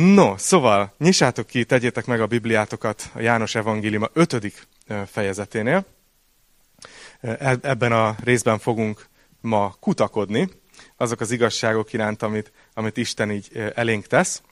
No, 0.00 0.38
szóval, 0.38 0.94
nyissátok 0.98 1.46
ki, 1.46 1.64
tegyétek 1.64 2.06
meg 2.06 2.20
a 2.20 2.26
Bibliátokat 2.26 3.10
a 3.14 3.20
János 3.20 3.54
Evangéliuma 3.54 4.08
5. 4.12 4.68
fejezeténél. 5.06 5.86
Ebben 7.60 7.92
a 7.92 8.16
részben 8.24 8.58
fogunk 8.58 9.06
ma 9.40 9.76
kutakodni, 9.80 10.50
azok 10.96 11.20
az 11.20 11.30
igazságok 11.30 11.92
iránt, 11.92 12.22
amit, 12.22 12.52
amit 12.74 12.96
Isten 12.96 13.30
így 13.30 13.72
elénk 13.74 14.06
tesz. 14.06 14.42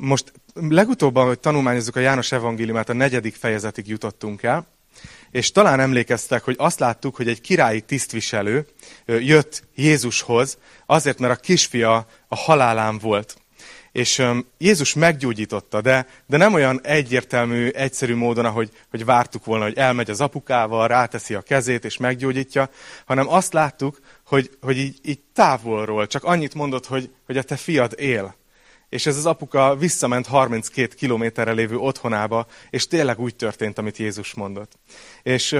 Most 0.00 0.32
legutóbb, 0.54 1.18
hogy 1.18 1.38
tanulmányozzuk 1.38 1.96
a 1.96 2.00
János 2.00 2.32
evangéliumát, 2.32 2.88
a 2.88 2.92
negyedik 2.92 3.34
fejezetig 3.34 3.88
jutottunk 3.88 4.42
el, 4.42 4.66
és 5.30 5.52
talán 5.52 5.80
emlékeztek, 5.80 6.42
hogy 6.42 6.56
azt 6.58 6.78
láttuk, 6.78 7.16
hogy 7.16 7.28
egy 7.28 7.40
királyi 7.40 7.80
tisztviselő 7.80 8.66
jött 9.06 9.64
Jézushoz, 9.74 10.58
azért, 10.86 11.18
mert 11.18 11.38
a 11.38 11.40
kisfia 11.40 12.06
a 12.28 12.36
halálán 12.36 12.98
volt. 12.98 13.40
És 13.92 14.22
Jézus 14.58 14.94
meggyógyította, 14.94 15.80
de, 15.80 16.06
de 16.26 16.36
nem 16.36 16.54
olyan 16.54 16.80
egyértelmű, 16.82 17.68
egyszerű 17.68 18.14
módon, 18.14 18.44
ahogy 18.44 18.70
hogy 18.90 19.04
vártuk 19.04 19.44
volna, 19.44 19.64
hogy 19.64 19.76
elmegy 19.76 20.10
az 20.10 20.20
apukával, 20.20 20.88
ráteszi 20.88 21.34
a 21.34 21.40
kezét 21.40 21.84
és 21.84 21.96
meggyógyítja, 21.96 22.70
hanem 23.04 23.28
azt 23.28 23.52
láttuk, 23.52 24.00
hogy, 24.26 24.50
hogy 24.60 24.78
így, 24.78 24.98
így 25.02 25.20
távolról 25.32 26.06
csak 26.06 26.24
annyit 26.24 26.54
mondott, 26.54 26.86
hogy, 26.86 27.10
hogy 27.26 27.36
a 27.36 27.42
te 27.42 27.56
fiad 27.56 27.94
él. 27.96 28.34
És 28.88 29.06
ez 29.06 29.16
az 29.16 29.26
apuka 29.26 29.76
visszament 29.76 30.26
32 30.26 30.94
kilométerre 30.94 31.52
lévő 31.52 31.76
otthonába, 31.76 32.46
és 32.70 32.86
tényleg 32.86 33.20
úgy 33.20 33.36
történt, 33.36 33.78
amit 33.78 33.96
Jézus 33.96 34.34
mondott. 34.34 34.72
És 35.22 35.56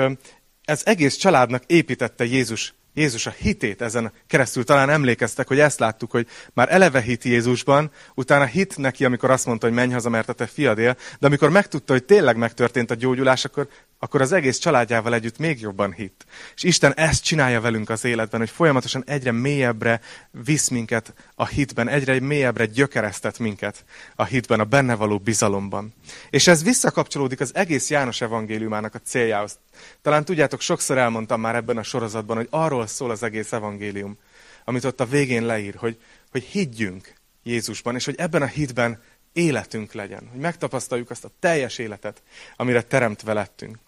ez 0.65 0.83
egész 0.85 1.17
családnak 1.17 1.63
építette 1.67 2.25
Jézus 2.25 2.75
Jézus 2.95 3.27
a 3.27 3.31
hitét 3.31 3.83
ezen 3.83 4.13
keresztül. 4.27 4.65
Talán 4.65 4.91
emlékeztek, 4.91 5.49
hogy 5.49 5.59
ezt 5.59 5.79
láttuk, 5.79 6.11
hogy 6.11 6.27
már 6.55 6.73
eleve 6.73 7.01
hit 7.01 7.25
Jézusban, 7.25 7.91
utána 8.15 8.45
hit 8.45 8.77
neki, 8.77 9.05
amikor 9.05 9.31
azt 9.31 9.47
mondta, 9.47 9.67
hogy 9.67 9.75
menj 9.75 9.93
haza, 9.93 10.09
mert 10.09 10.29
a 10.29 10.33
te 10.33 10.47
fiad 10.47 10.79
él, 10.79 10.97
de 11.19 11.27
amikor 11.27 11.51
megtudta, 11.51 11.93
hogy 11.93 12.05
tényleg 12.05 12.37
megtörtént 12.37 12.91
a 12.91 12.95
gyógyulás, 12.95 13.45
akkor, 13.45 13.69
akkor 14.03 14.21
az 14.21 14.33
egész 14.33 14.59
családjával 14.59 15.15
együtt 15.15 15.39
még 15.39 15.61
jobban 15.61 15.93
hitt. 15.93 16.25
És 16.55 16.63
Isten 16.63 16.95
ezt 16.95 17.25
csinálja 17.25 17.61
velünk 17.61 17.91
az 17.91 18.05
életben, 18.05 18.41
hogy 18.41 18.51
folyamatosan 18.51 19.05
egyre 19.07 19.33
mélyebbre 19.33 20.01
visz 20.45 20.69
minket 20.69 21.15
a 21.35 21.47
hitben, 21.47 21.89
egyre 21.89 22.21
mélyebbre 22.21 22.67
gyökeresztet 22.67 23.39
minket 23.39 23.85
a 24.17 24.25
hitben, 24.25 24.61
a 24.61 24.65
benne 24.65 24.95
való 24.95 25.19
bizalomban. 25.19 25.95
És 26.31 26.47
ez 26.47 26.63
visszakapcsolódik 26.63 27.41
az 27.41 27.55
egész 27.55 27.91
János 27.91 28.21
evangéliumának 28.21 28.95
a 28.95 28.99
céljához. 28.99 29.59
Talán 30.01 30.25
tudjátok, 30.25 30.61
sokszor 30.61 30.99
elmondtam 30.99 31.41
már 31.41 31.55
ebben 31.55 31.77
a 31.77 31.83
sorozatban, 31.83 32.37
hogy 32.37 32.49
arról 32.51 32.87
szól 32.87 33.11
az 33.11 33.23
egész 33.23 33.53
evangélium, 33.53 34.19
amit 34.65 34.85
ott 34.85 35.01
a 35.01 35.07
végén 35.07 35.47
leír, 35.47 35.75
hogy, 35.75 36.01
hogy 36.31 36.43
higgyünk 36.43 37.13
Jézusban, 37.43 37.95
és 37.95 38.05
hogy 38.05 38.17
ebben 38.19 38.43
a 38.43 38.47
hitben 38.47 39.03
életünk 39.33 39.93
legyen, 39.93 40.29
hogy 40.31 40.41
megtapasztaljuk 40.41 41.11
azt 41.11 41.25
a 41.25 41.31
teljes 41.39 41.79
életet, 41.79 42.23
amire 42.57 42.83
teremtve 42.83 43.33
lettünk. 43.33 43.79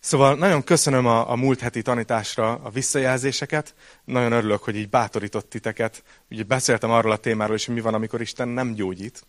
Szóval 0.00 0.34
nagyon 0.34 0.64
köszönöm 0.64 1.06
a, 1.06 1.30
a 1.30 1.36
múlt 1.36 1.60
heti 1.60 1.82
tanításra 1.82 2.52
a 2.52 2.70
visszajelzéseket. 2.70 3.74
Nagyon 4.04 4.32
örülök, 4.32 4.62
hogy 4.62 4.76
így 4.76 4.88
bátorított 4.88 5.50
titeket. 5.50 6.02
Ugye 6.30 6.42
beszéltem 6.42 6.90
arról 6.90 7.12
a 7.12 7.16
témáról 7.16 7.54
is, 7.54 7.66
hogy 7.66 7.74
mi 7.74 7.80
van, 7.80 7.94
amikor 7.94 8.20
Isten 8.20 8.48
nem 8.48 8.74
gyógyít. 8.74 9.26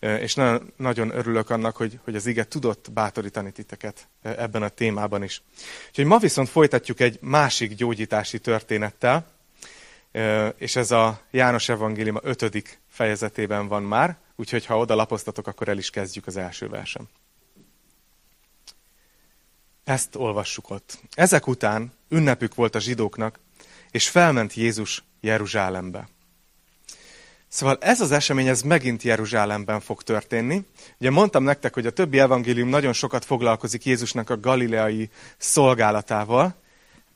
És 0.00 0.34
nagyon, 0.34 0.72
nagyon 0.76 1.16
örülök 1.16 1.50
annak, 1.50 1.76
hogy, 1.76 1.98
hogy 2.04 2.14
az 2.14 2.26
ige 2.26 2.44
tudott 2.44 2.92
bátorítani 2.92 3.52
titeket 3.52 4.08
ebben 4.22 4.62
a 4.62 4.68
témában 4.68 5.22
is. 5.22 5.42
Úgyhogy 5.88 6.04
ma 6.04 6.18
viszont 6.18 6.48
folytatjuk 6.48 7.00
egy 7.00 7.18
másik 7.20 7.74
gyógyítási 7.74 8.38
történettel, 8.38 9.26
és 10.56 10.76
ez 10.76 10.90
a 10.90 11.20
János 11.30 11.68
Evangélium 11.68 12.18
5. 12.22 12.80
fejezetében 12.88 13.68
van 13.68 13.82
már, 13.82 14.18
úgyhogy 14.36 14.66
ha 14.66 14.78
oda 14.78 14.94
lapoztatok, 14.94 15.46
akkor 15.46 15.68
el 15.68 15.78
is 15.78 15.90
kezdjük 15.90 16.26
az 16.26 16.36
első 16.36 16.68
versem. 16.68 17.08
Ezt 19.90 20.16
olvassuk 20.16 20.70
ott. 20.70 20.98
Ezek 21.14 21.46
után 21.46 21.92
ünnepük 22.08 22.54
volt 22.54 22.74
a 22.74 22.78
zsidóknak, 22.78 23.38
és 23.90 24.08
felment 24.08 24.54
Jézus 24.54 25.04
Jeruzsálembe. 25.20 26.08
Szóval 27.48 27.78
ez 27.80 28.00
az 28.00 28.12
esemény, 28.12 28.48
ez 28.48 28.62
megint 28.62 29.02
Jeruzsálemben 29.02 29.80
fog 29.80 30.02
történni. 30.02 30.64
Ugye 30.98 31.10
mondtam 31.10 31.42
nektek, 31.42 31.74
hogy 31.74 31.86
a 31.86 31.90
többi 31.90 32.18
evangélium 32.18 32.68
nagyon 32.68 32.92
sokat 32.92 33.24
foglalkozik 33.24 33.84
Jézusnak 33.84 34.30
a 34.30 34.40
galileai 34.40 35.10
szolgálatával, 35.38 36.54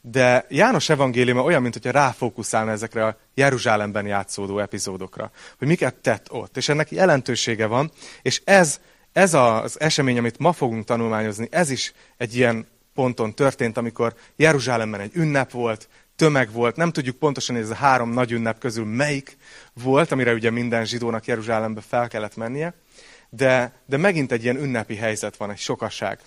de 0.00 0.46
János 0.48 0.88
evangéliuma 0.88 1.42
olyan, 1.42 1.62
mint 1.62 1.74
hogyha 1.74 1.90
ráfókuszálna 1.90 2.70
ezekre 2.70 3.06
a 3.06 3.18
Jeruzsálemben 3.34 4.06
játszódó 4.06 4.58
epizódokra, 4.58 5.30
hogy 5.58 5.68
miket 5.68 5.94
tett 5.94 6.32
ott. 6.32 6.56
És 6.56 6.68
ennek 6.68 6.90
jelentősége 6.90 7.66
van, 7.66 7.90
és 8.22 8.42
ez 8.44 8.80
ez 9.14 9.34
az 9.34 9.80
esemény, 9.80 10.18
amit 10.18 10.38
ma 10.38 10.52
fogunk 10.52 10.84
tanulmányozni, 10.84 11.48
ez 11.50 11.70
is 11.70 11.92
egy 12.16 12.36
ilyen 12.36 12.66
ponton 12.94 13.34
történt, 13.34 13.76
amikor 13.76 14.14
Jeruzsálemben 14.36 15.00
egy 15.00 15.10
ünnep 15.14 15.50
volt, 15.50 15.88
tömeg 16.16 16.52
volt, 16.52 16.76
nem 16.76 16.92
tudjuk 16.92 17.16
pontosan, 17.16 17.54
hogy 17.54 17.64
ez 17.64 17.70
a 17.70 17.74
három 17.74 18.10
nagy 18.10 18.32
ünnep 18.32 18.58
közül 18.58 18.84
melyik 18.84 19.36
volt, 19.72 20.12
amire 20.12 20.32
ugye 20.32 20.50
minden 20.50 20.84
zsidónak 20.84 21.26
Jeruzsálembe 21.26 21.80
fel 21.80 22.08
kellett 22.08 22.36
mennie, 22.36 22.74
de, 23.30 23.72
de 23.86 23.96
megint 23.96 24.32
egy 24.32 24.42
ilyen 24.42 24.62
ünnepi 24.62 24.96
helyzet 24.96 25.36
van, 25.36 25.50
egy 25.50 25.58
sokasság. 25.58 26.20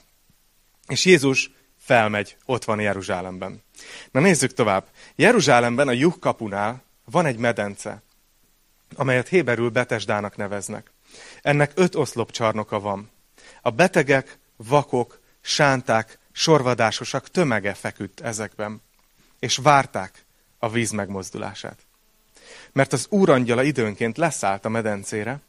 És 0.88 1.06
Jézus 1.06 1.52
felmegy, 1.78 2.38
ott 2.46 2.64
van 2.64 2.80
Jeruzsálemben. 2.80 3.64
Na 4.12 4.20
nézzük 4.20 4.54
tovább. 4.54 4.88
Jeruzsálemben 5.16 5.88
a 5.88 5.92
Juh 5.92 6.20
kapunál 6.20 6.84
van 7.06 7.26
egy 7.26 7.38
medence, 7.38 8.02
amelyet 8.96 9.28
Héberül 9.28 9.70
Betesdának 9.70 10.36
neveznek. 10.36 10.92
Ennek 11.42 11.72
öt 11.76 11.96
oszlopcsarnoka 11.96 12.80
van. 12.80 13.12
A 13.62 13.70
betegek, 13.70 14.40
vakok, 14.56 15.20
sánták, 15.42 16.20
sorvadásosak 16.32 17.30
tömege 17.30 17.74
feküdt 17.74 18.20
ezekben, 18.20 18.82
és 19.40 19.58
várták 19.58 20.26
a 20.58 20.70
víz 20.70 20.92
megmozdulását. 20.92 21.78
Mert 22.72 22.94
az 22.94 23.06
úrangyala 23.10 23.64
időnként 23.64 24.18
leszállt 24.18 24.66
a 24.66 24.70
medencére, 24.70 25.40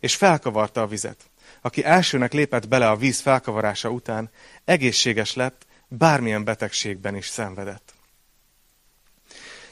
és 0.00 0.16
felkavarta 0.16 0.82
a 0.82 0.86
vizet. 0.86 1.30
Aki 1.60 1.84
elsőnek 1.84 2.32
lépett 2.32 2.68
bele 2.68 2.90
a 2.90 2.96
víz 2.96 3.20
felkavarása 3.20 3.90
után, 3.90 4.30
egészséges 4.64 5.34
lett, 5.34 5.66
bármilyen 5.88 6.44
betegségben 6.44 7.16
is 7.16 7.26
szenvedett. 7.26 7.92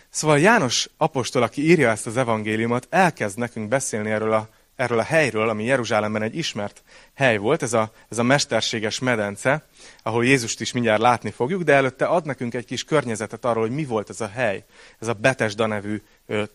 Szóval 0.08 0.38
János 0.38 0.88
apostol, 0.96 1.42
aki 1.42 1.68
írja 1.68 1.90
ezt 1.90 2.06
az 2.06 2.16
evangéliumot, 2.16 2.86
elkezd 2.90 3.38
nekünk 3.38 3.68
beszélni 3.68 4.10
erről 4.10 4.32
a 4.32 4.48
erről 4.80 4.98
a 4.98 5.02
helyről, 5.02 5.48
ami 5.48 5.64
Jeruzsálemben 5.64 6.22
egy 6.22 6.36
ismert 6.36 6.82
hely 7.14 7.36
volt, 7.36 7.62
ez 7.62 7.72
a, 7.72 7.92
ez 8.08 8.18
a 8.18 8.22
mesterséges 8.22 8.98
medence, 8.98 9.64
ahol 10.02 10.24
Jézust 10.24 10.60
is 10.60 10.72
mindjárt 10.72 11.00
látni 11.00 11.30
fogjuk, 11.30 11.62
de 11.62 11.72
előtte 11.72 12.04
ad 12.04 12.26
nekünk 12.26 12.54
egy 12.54 12.64
kis 12.64 12.84
környezetet 12.84 13.44
arról, 13.44 13.62
hogy 13.62 13.74
mi 13.74 13.84
volt 13.84 14.10
ez 14.10 14.20
a 14.20 14.28
hely, 14.28 14.64
ez 14.98 15.08
a 15.08 15.12
Betesda 15.12 15.66
nevű 15.66 16.02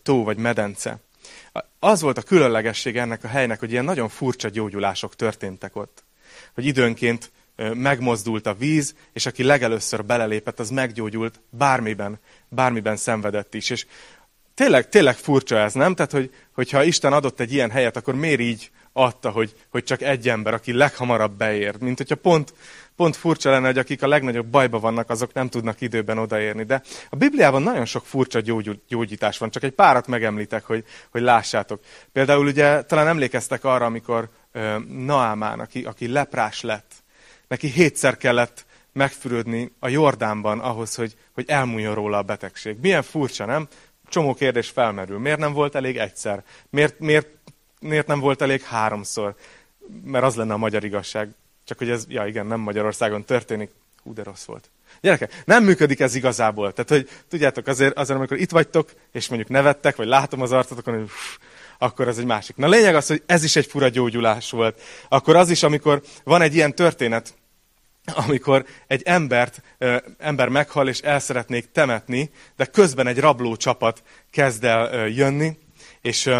tó 0.02 0.24
vagy 0.24 0.36
medence. 0.36 0.98
Az 1.78 2.00
volt 2.00 2.18
a 2.18 2.22
különlegesség 2.22 2.96
ennek 2.96 3.24
a 3.24 3.28
helynek, 3.28 3.58
hogy 3.58 3.70
ilyen 3.70 3.84
nagyon 3.84 4.08
furcsa 4.08 4.48
gyógyulások 4.48 5.16
történtek 5.16 5.76
ott. 5.76 6.04
Hogy 6.54 6.66
időnként 6.66 7.30
megmozdult 7.74 8.46
a 8.46 8.54
víz, 8.54 8.94
és 9.12 9.26
aki 9.26 9.42
legelőször 9.42 10.04
belelépett, 10.04 10.58
az 10.60 10.70
meggyógyult, 10.70 11.40
bármiben, 11.50 12.18
bármiben 12.48 12.96
szenvedett 12.96 13.54
is. 13.54 13.70
És 13.70 13.86
tényleg, 14.56 14.88
tényleg 14.88 15.16
furcsa 15.16 15.58
ez, 15.58 15.72
nem? 15.72 15.94
Tehát, 15.94 16.12
hogy, 16.12 16.30
hogyha 16.54 16.82
Isten 16.82 17.12
adott 17.12 17.40
egy 17.40 17.52
ilyen 17.52 17.70
helyet, 17.70 17.96
akkor 17.96 18.14
miért 18.14 18.40
így 18.40 18.70
adta, 18.92 19.30
hogy, 19.30 19.54
hogy 19.70 19.84
csak 19.84 20.02
egy 20.02 20.28
ember, 20.28 20.54
aki 20.54 20.72
leghamarabb 20.72 21.36
beér. 21.36 21.74
Mint 21.78 21.98
hogyha 21.98 22.14
pont, 22.14 22.54
pont 22.96 23.16
furcsa 23.16 23.50
lenne, 23.50 23.66
hogy 23.66 23.78
akik 23.78 24.02
a 24.02 24.08
legnagyobb 24.08 24.46
bajba 24.46 24.78
vannak, 24.78 25.10
azok 25.10 25.32
nem 25.32 25.48
tudnak 25.48 25.80
időben 25.80 26.18
odaérni. 26.18 26.64
De 26.64 26.82
a 27.10 27.16
Bibliában 27.16 27.62
nagyon 27.62 27.84
sok 27.84 28.06
furcsa 28.06 28.40
gyógy, 28.40 28.80
gyógyítás 28.88 29.38
van, 29.38 29.50
csak 29.50 29.62
egy 29.62 29.72
párat 29.72 30.06
megemlítek, 30.06 30.64
hogy, 30.64 30.84
hogy 31.10 31.22
lássátok. 31.22 31.80
Például 32.12 32.46
ugye 32.46 32.82
talán 32.82 33.08
emlékeztek 33.08 33.64
arra, 33.64 33.84
amikor 33.84 34.28
Naámán, 34.88 35.60
aki, 35.60 35.84
aki 35.84 36.08
leprás 36.08 36.60
lett, 36.60 36.92
neki 37.48 37.66
hétszer 37.66 38.16
kellett 38.16 38.64
megfürödni 38.92 39.72
a 39.78 39.88
Jordánban 39.88 40.60
ahhoz, 40.60 40.94
hogy, 40.94 41.16
hogy 41.32 41.44
elmúljon 41.48 41.94
róla 41.94 42.18
a 42.18 42.22
betegség. 42.22 42.76
Milyen 42.80 43.02
furcsa, 43.02 43.44
nem? 43.44 43.68
Csomó 44.08 44.34
kérdés 44.34 44.68
felmerül. 44.68 45.18
Miért 45.18 45.38
nem 45.38 45.52
volt 45.52 45.74
elég 45.74 45.98
egyszer? 45.98 46.44
Miért, 46.70 46.98
miért, 46.98 47.28
miért 47.80 48.06
nem 48.06 48.20
volt 48.20 48.42
elég 48.42 48.62
háromszor? 48.62 49.34
Mert 50.04 50.24
az 50.24 50.34
lenne 50.34 50.52
a 50.52 50.56
magyar 50.56 50.84
igazság. 50.84 51.30
Csak 51.64 51.78
hogy 51.78 51.90
ez, 51.90 52.04
ja 52.08 52.26
igen, 52.26 52.46
nem 52.46 52.60
Magyarországon 52.60 53.24
történik. 53.24 53.70
Hú, 54.02 54.12
de 54.12 54.22
rossz 54.22 54.44
volt. 54.44 54.70
Gyerekek, 55.00 55.42
nem 55.44 55.64
működik 55.64 56.00
ez 56.00 56.14
igazából. 56.14 56.72
Tehát, 56.72 56.90
hogy 56.90 57.08
tudjátok, 57.28 57.66
azért, 57.66 57.96
azért 57.96 58.18
amikor 58.18 58.38
itt 58.38 58.50
vagytok, 58.50 58.92
és 59.12 59.28
mondjuk 59.28 59.50
nevettek, 59.50 59.96
vagy 59.96 60.06
látom 60.06 60.42
az 60.42 60.52
arcotokon, 60.52 60.94
hogy 60.94 61.02
uff, 61.02 61.36
akkor 61.78 62.08
ez 62.08 62.18
egy 62.18 62.24
másik. 62.24 62.56
Na 62.56 62.68
lényeg 62.68 62.94
az, 62.94 63.06
hogy 63.06 63.22
ez 63.26 63.44
is 63.44 63.56
egy 63.56 63.66
fura 63.66 63.88
gyógyulás 63.88 64.50
volt. 64.50 64.80
Akkor 65.08 65.36
az 65.36 65.50
is, 65.50 65.62
amikor 65.62 66.02
van 66.24 66.42
egy 66.42 66.54
ilyen 66.54 66.74
történet, 66.74 67.34
amikor 68.14 68.66
egy 68.86 69.02
embert, 69.02 69.62
ember 70.18 70.48
meghal 70.48 70.88
és 70.88 71.00
el 71.00 71.20
szeretnék 71.20 71.70
temetni, 71.72 72.30
de 72.56 72.64
közben 72.64 73.06
egy 73.06 73.18
rabló 73.18 73.56
csapat 73.56 74.02
kezd 74.30 74.64
el 74.64 75.08
jönni, 75.08 75.58
és 76.00 76.30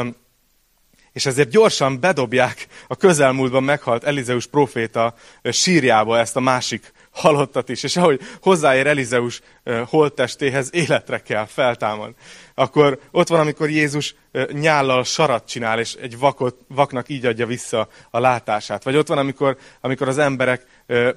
és 1.17 1.27
ezért 1.27 1.49
gyorsan 1.49 2.01
bedobják 2.01 2.67
a 2.87 2.97
közelmúltban 2.97 3.63
meghalt 3.63 4.05
Elizeus 4.05 4.47
proféta 4.47 5.15
sírjába 5.43 6.19
ezt 6.19 6.37
a 6.37 6.41
másik 6.41 6.93
halottat 7.11 7.69
is, 7.69 7.83
és 7.83 7.97
ahogy 7.97 8.21
hozzáér 8.41 8.87
Elizeus 8.87 9.41
holttestéhez, 9.87 10.69
életre 10.73 11.19
kell 11.19 11.47
feltámad. 11.47 12.15
Akkor 12.55 12.99
ott 13.11 13.29
van, 13.29 13.41
amikor 13.41 13.71
Jézus 13.71 14.15
nyállal 14.53 15.05
sarat 15.05 15.49
csinál, 15.49 15.79
és 15.79 15.95
egy 15.95 16.19
vakot, 16.19 16.57
vaknak 16.69 17.09
így 17.09 17.27
adja 17.27 17.47
vissza 17.47 17.89
a 18.11 18.19
látását. 18.19 18.85
Vagy 18.85 18.97
ott 18.97 19.07
van, 19.07 19.19
amikor, 19.19 19.57
amikor 19.81 20.09
az 20.09 20.19
emberek 20.19 20.67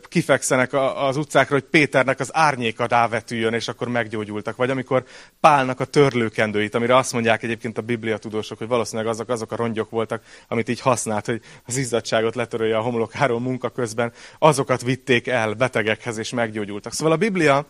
kifekszenek 0.08 0.74
az 0.96 1.18
utcákra, 1.18 1.54
hogy 1.54 1.64
Péternek 1.64 2.20
az 2.20 2.30
árnyéka 2.34 2.86
rávetüljön, 2.86 3.54
és 3.54 3.68
akkor 3.68 3.88
meggyógyultak. 3.88 4.56
Vagy 4.56 4.70
amikor 4.70 5.04
Pálnak 5.40 5.80
a 5.80 5.86
törlőkendőit, 5.86 6.76
amire 6.76 6.96
azt 6.96 7.14
mondják 7.14 7.44
egyébként 7.44 7.78
a 7.78 7.82
Biblia 7.82 8.18
tudósok, 8.18 8.58
hogy 8.58 8.68
valószínűleg 8.68 9.12
azok, 9.12 9.30
azok 9.30 9.52
a 9.52 9.56
rongyok 9.56 9.90
voltak, 9.90 10.24
amit 10.48 10.70
így 10.70 10.82
használt, 10.82 11.26
hogy 11.26 11.42
az 11.66 11.78
izzadságot 11.78 12.36
letörölje 12.36 12.78
a 12.78 12.82
homlokáról 12.82 13.40
munka 13.40 13.70
közben, 13.70 14.12
azokat 14.40 14.82
vitték 14.82 15.28
el 15.28 15.54
betegekhez, 15.54 16.18
és 16.18 16.30
meggyógyultak. 16.30 16.94
Szóval 16.94 17.14
a 17.14 17.18
Biblia 17.18 17.66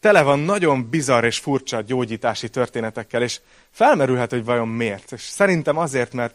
tele 0.00 0.22
van 0.22 0.38
nagyon 0.38 0.90
bizarr 0.90 1.24
és 1.24 1.38
furcsa 1.38 1.80
gyógyítási 1.80 2.48
történetekkel, 2.48 3.22
és 3.22 3.40
felmerülhet, 3.70 4.30
hogy 4.30 4.44
vajon 4.44 4.68
miért. 4.68 5.12
És 5.12 5.22
szerintem 5.22 5.76
azért, 5.76 6.12
mert, 6.12 6.34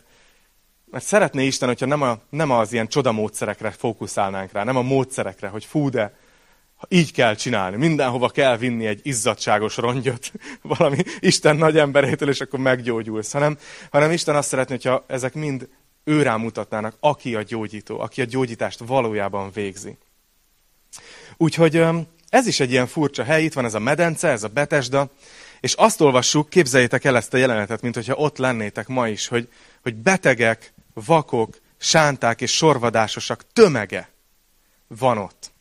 mert 0.92 1.06
szeretné 1.06 1.46
Isten, 1.46 1.68
hogyha 1.68 1.86
nem, 1.86 2.02
a, 2.02 2.20
nem 2.30 2.52
az 2.52 2.74
ilyen 2.74 2.88
csodamódszerekre 2.88 3.72
fókuszálnánk 3.72 4.52
rá, 4.52 4.64
nem 4.64 4.78
a 4.78 4.82
módszerekre, 4.82 5.48
hogy 5.48 5.66
fú, 5.66 5.90
de 5.90 6.14
így 6.88 7.12
kell 7.12 7.36
csinálni, 7.36 7.78
mindenhova 7.78 8.30
kell 8.30 8.58
vinni 8.58 8.86
egy 8.86 9.00
izzadságos 9.04 9.78
rongyot 9.78 10.32
valami 10.78 10.98
Isten 11.20 11.56
nagy 11.56 11.78
emberétől, 11.78 12.30
és 12.30 12.42
akkor 12.42 12.60
meggyógyulsz. 12.60 13.32
Hanem, 13.32 13.58
hanem 13.92 14.12
Isten 14.12 14.36
azt 14.36 14.48
szeretné, 14.48 14.76
hogyha 14.76 15.04
ezek 15.08 15.34
mind 15.34 15.70
őrá 16.04 16.36
mutatnának, 16.36 16.96
aki 17.00 17.36
a 17.36 17.42
gyógyító, 17.42 18.00
aki 18.00 18.22
a 18.22 18.26
gyógyítást 18.26 18.80
valójában 18.80 19.52
végzi. 19.54 19.98
Úgyhogy 21.38 21.84
ez 22.36 22.48
is 22.48 22.60
egy 22.60 22.72
ilyen 22.72 22.88
furcsa 22.88 23.24
hely, 23.24 23.44
itt 23.44 23.54
van 23.54 23.66
ez 23.66 23.74
a 23.74 23.80
medence, 23.80 24.28
ez 24.28 24.44
a 24.44 24.48
Betesda, 24.48 25.10
és 25.60 25.74
azt 25.74 26.02
olvassuk, 26.02 26.50
képzeljétek 26.50 27.04
el 27.04 27.16
ezt 27.16 27.34
a 27.34 27.38
jelenetet, 27.38 27.82
mint 27.82 27.96
hogyha 27.96 28.16
ott 28.16 28.38
lennétek 28.38 28.88
ma 28.88 29.08
is, 29.08 29.28
hogy, 29.28 29.50
hogy 29.82 29.96
betegek, 29.96 30.74
vakok, 30.94 31.58
sánták 31.78 32.42
és 32.42 32.56
sorvadásosak 32.56 33.42
tömege 33.54 34.10
van 34.88 35.18
ott. 35.18 35.52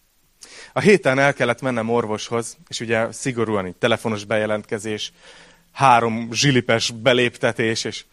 A 0.73 0.81
héten 0.81 1.19
el 1.19 1.35
kellett 1.35 1.61
mennem 1.61 1.91
orvoshoz, 1.91 2.57
és 2.69 2.81
ugye 2.81 3.13
szigorúan 3.13 3.67
így 3.67 3.77
telefonos 3.77 4.25
bejelentkezés, 4.25 5.13
három 5.73 6.29
zsilipes 6.33 6.91
beléptetés, 6.91 7.85
és 7.85 8.05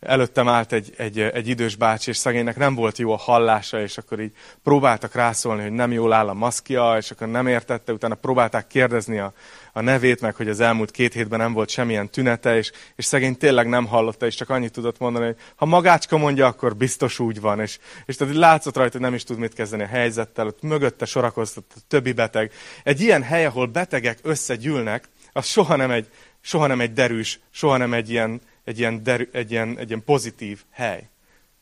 előttem 0.00 0.48
állt 0.48 0.72
egy, 0.72 0.92
egy, 0.96 1.20
egy 1.20 1.48
idős 1.48 1.74
bácsi, 1.74 2.10
és 2.10 2.16
szegénynek 2.16 2.56
nem 2.56 2.74
volt 2.74 2.98
jó 2.98 3.12
a 3.12 3.16
hallása, 3.16 3.80
és 3.80 3.98
akkor 3.98 4.20
így 4.20 4.32
próbáltak 4.62 5.14
rászólni, 5.14 5.62
hogy 5.62 5.72
nem 5.72 5.92
jól 5.92 6.12
áll 6.12 6.28
a 6.28 6.34
maszkja, 6.34 6.96
és 6.96 7.10
akkor 7.10 7.28
nem 7.28 7.46
értette, 7.46 7.92
utána 7.92 8.14
próbálták 8.14 8.66
kérdezni 8.66 9.18
a, 9.18 9.32
a 9.72 9.80
nevét, 9.80 10.20
meg 10.20 10.34
hogy 10.34 10.48
az 10.48 10.60
elmúlt 10.60 10.90
két 10.90 11.12
hétben 11.12 11.38
nem 11.38 11.52
volt 11.52 11.68
semmilyen 11.68 12.10
tünete, 12.10 12.56
és, 12.56 12.72
és 12.96 13.04
szegény 13.04 13.36
tényleg 13.36 13.68
nem 13.68 13.86
hallotta, 13.86 14.26
és 14.26 14.34
csak 14.34 14.50
annyit 14.50 14.72
tudott 14.72 14.98
mondani, 14.98 15.24
hogy 15.24 15.36
ha 15.56 15.66
magácska 15.66 16.16
mondja, 16.16 16.46
akkor 16.46 16.76
biztos 16.76 17.18
úgy 17.18 17.40
van, 17.40 17.60
és, 17.60 17.78
és 18.06 18.16
tehát 18.16 18.34
látszott 18.34 18.76
rajta, 18.76 18.92
hogy 18.92 19.00
nem 19.00 19.14
is 19.14 19.24
tud 19.24 19.38
mit 19.38 19.54
kezdeni 19.54 19.82
a 19.82 19.86
helyzettel, 19.86 20.46
ott 20.46 20.62
mögötte 20.62 21.04
sorakoztott 21.04 21.72
a 21.74 21.80
többi 21.88 22.12
beteg. 22.12 22.52
Egy 22.82 23.00
ilyen 23.00 23.22
hely, 23.22 23.44
ahol 23.44 23.66
betegek 23.66 24.18
összegyűlnek, 24.22 25.08
az 25.32 25.46
soha 25.46 25.76
nem 25.76 25.90
egy, 25.90 26.08
soha 26.40 26.66
nem 26.66 26.80
egy 26.80 26.92
derűs, 26.92 27.40
soha 27.50 27.76
nem 27.76 27.92
egy 27.92 28.10
ilyen, 28.10 28.40
egy 28.66 28.78
ilyen, 28.78 29.02
derű, 29.02 29.28
egy 29.32 29.50
ilyen, 29.50 29.78
egy 29.78 29.88
ilyen 29.88 30.04
pozitív 30.04 30.64
hely. 30.70 31.08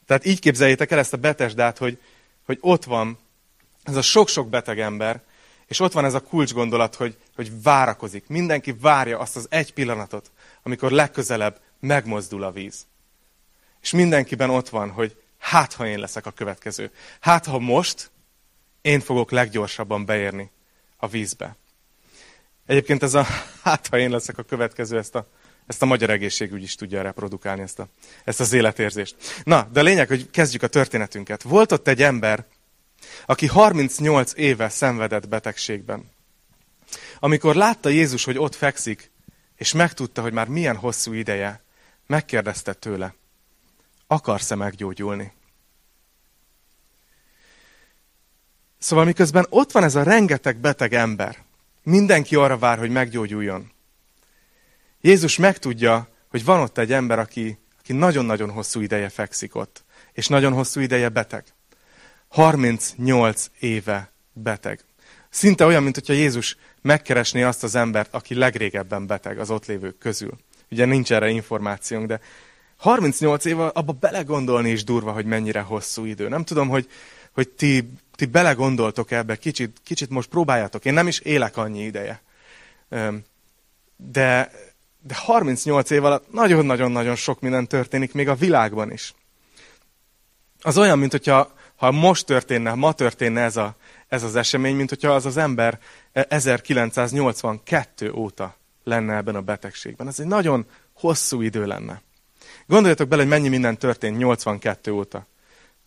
Tehát 0.06 0.24
így 0.24 0.40
képzeljétek 0.40 0.90
el 0.90 0.98
ezt 0.98 1.12
a 1.12 1.16
betesdát, 1.16 1.78
hogy, 1.78 1.98
hogy 2.46 2.58
ott 2.60 2.84
van 2.84 3.18
ez 3.82 3.96
a 3.96 4.02
sok-sok 4.02 4.48
beteg 4.48 4.80
ember, 4.80 5.22
és 5.66 5.80
ott 5.80 5.92
van 5.92 6.04
ez 6.04 6.14
a 6.14 6.22
kulcsgondolat, 6.22 6.94
hogy, 6.94 7.16
hogy 7.34 7.62
várakozik. 7.62 8.24
Mindenki 8.28 8.72
várja 8.72 9.18
azt 9.18 9.36
az 9.36 9.46
egy 9.50 9.72
pillanatot, 9.72 10.30
amikor 10.62 10.90
legközelebb 10.90 11.60
megmozdul 11.80 12.42
a 12.42 12.50
víz. 12.50 12.86
És 13.82 13.90
mindenkiben 13.90 14.50
ott 14.50 14.68
van, 14.68 14.90
hogy 14.90 15.16
hát, 15.38 15.72
ha 15.72 15.86
én 15.86 15.98
leszek 15.98 16.26
a 16.26 16.30
következő. 16.30 16.90
Hát, 17.20 17.46
ha 17.46 17.58
most 17.58 18.10
én 18.80 19.00
fogok 19.00 19.30
leggyorsabban 19.30 20.04
beérni 20.04 20.50
a 20.96 21.08
vízbe. 21.08 21.56
Egyébként 22.66 23.02
ez 23.02 23.14
a 23.14 23.26
hát, 23.62 23.86
ha 23.86 23.98
én 23.98 24.10
leszek 24.10 24.38
a 24.38 24.42
következő, 24.42 24.98
ezt 24.98 25.14
a 25.14 25.26
ezt 25.66 25.82
a 25.82 25.86
magyar 25.86 26.10
egészségügy 26.10 26.62
is 26.62 26.74
tudja 26.74 27.02
reprodukálni, 27.02 27.62
ezt, 27.62 27.78
a, 27.78 27.88
ezt 28.24 28.40
az 28.40 28.52
életérzést. 28.52 29.16
Na, 29.44 29.68
de 29.72 29.80
a 29.80 29.82
lényeg, 29.82 30.08
hogy 30.08 30.30
kezdjük 30.30 30.62
a 30.62 30.66
történetünket. 30.66 31.42
Volt 31.42 31.72
ott 31.72 31.88
egy 31.88 32.02
ember, 32.02 32.46
aki 33.26 33.46
38 33.46 34.32
éve 34.36 34.68
szenvedett 34.68 35.28
betegségben. 35.28 36.10
Amikor 37.18 37.54
látta 37.54 37.88
Jézus, 37.88 38.24
hogy 38.24 38.38
ott 38.38 38.54
fekszik, 38.54 39.10
és 39.56 39.72
megtudta, 39.72 40.22
hogy 40.22 40.32
már 40.32 40.48
milyen 40.48 40.76
hosszú 40.76 41.12
ideje, 41.12 41.62
megkérdezte 42.06 42.72
tőle, 42.72 43.14
akarsz-e 44.06 44.54
meggyógyulni? 44.54 45.32
Szóval 48.78 49.04
miközben 49.04 49.46
ott 49.48 49.72
van 49.72 49.82
ez 49.82 49.94
a 49.94 50.02
rengeteg 50.02 50.56
beteg 50.56 50.94
ember, 50.94 51.42
mindenki 51.82 52.34
arra 52.34 52.58
vár, 52.58 52.78
hogy 52.78 52.90
meggyógyuljon. 52.90 53.73
Jézus 55.06 55.36
megtudja, 55.36 56.08
hogy 56.28 56.44
van 56.44 56.60
ott 56.60 56.78
egy 56.78 56.92
ember, 56.92 57.18
aki, 57.18 57.58
aki 57.78 57.92
nagyon-nagyon 57.92 58.50
hosszú 58.50 58.80
ideje 58.80 59.08
fekszik 59.08 59.54
ott, 59.54 59.84
és 60.12 60.26
nagyon 60.26 60.52
hosszú 60.52 60.80
ideje 60.80 61.08
beteg. 61.08 61.44
38 62.28 63.46
éve 63.58 64.12
beteg. 64.32 64.84
Szinte 65.30 65.64
olyan, 65.64 65.82
mint 65.82 65.94
hogyha 65.94 66.12
Jézus 66.12 66.56
megkeresné 66.82 67.42
azt 67.42 67.62
az 67.62 67.74
embert, 67.74 68.14
aki 68.14 68.34
legrégebben 68.34 69.06
beteg 69.06 69.38
az 69.38 69.50
ott 69.50 69.66
lévők 69.66 69.98
közül. 69.98 70.38
Ugye 70.70 70.84
nincs 70.84 71.12
erre 71.12 71.28
információnk, 71.28 72.06
de 72.06 72.20
38 72.76 73.44
éve 73.44 73.66
abba 73.66 73.92
belegondolni 73.92 74.70
is 74.70 74.84
durva, 74.84 75.12
hogy 75.12 75.26
mennyire 75.26 75.60
hosszú 75.60 76.04
idő. 76.04 76.28
Nem 76.28 76.44
tudom, 76.44 76.68
hogy, 76.68 76.88
hogy 77.32 77.48
ti, 77.48 77.90
ti 78.14 78.26
belegondoltok 78.26 79.10
ebbe, 79.10 79.36
kicsit, 79.36 79.80
kicsit 79.82 80.10
most 80.10 80.28
próbáljátok. 80.28 80.84
Én 80.84 80.92
nem 80.92 81.06
is 81.06 81.18
élek 81.18 81.56
annyi 81.56 81.84
ideje. 81.84 82.22
De, 83.96 84.50
de 85.06 85.14
38 85.14 85.90
év 85.90 86.04
alatt 86.04 86.32
nagyon-nagyon-nagyon 86.32 87.16
sok 87.16 87.40
minden 87.40 87.66
történik, 87.66 88.12
még 88.12 88.28
a 88.28 88.34
világban 88.34 88.92
is. 88.92 89.14
Az 90.60 90.78
olyan, 90.78 90.98
mint 90.98 91.10
hogyha 91.10 91.52
ha 91.76 91.90
most 91.90 92.26
történne, 92.26 92.74
ma 92.74 92.92
történne 92.92 93.40
ez, 93.40 93.56
a, 93.56 93.76
ez 94.08 94.22
az 94.22 94.36
esemény, 94.36 94.76
mint 94.76 94.88
hogyha 94.88 95.10
az 95.10 95.26
az 95.26 95.36
ember 95.36 95.78
1982 96.12 98.12
óta 98.12 98.56
lenne 98.84 99.16
ebben 99.16 99.34
a 99.34 99.40
betegségben. 99.40 100.08
Ez 100.08 100.20
egy 100.20 100.26
nagyon 100.26 100.66
hosszú 100.92 101.40
idő 101.40 101.66
lenne. 101.66 102.02
Gondoljatok 102.66 103.08
bele, 103.08 103.22
hogy 103.22 103.30
mennyi 103.30 103.48
minden 103.48 103.78
történt 103.78 104.18
82 104.18 104.92
óta. 104.92 105.26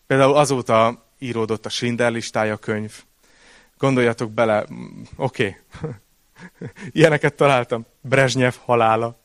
Például 0.07 0.35
azóta 0.35 1.05
íródott 1.19 1.65
a 1.65 1.69
Schindler 1.69 2.11
listája 2.11 2.57
könyv. 2.57 2.93
Gondoljatok 3.77 4.31
bele, 4.31 4.65
oké, 5.15 5.57
okay. 5.75 5.91
ilyeneket 6.91 7.33
találtam. 7.33 7.85
Brezsnyev 8.01 8.53
halála. 8.65 9.19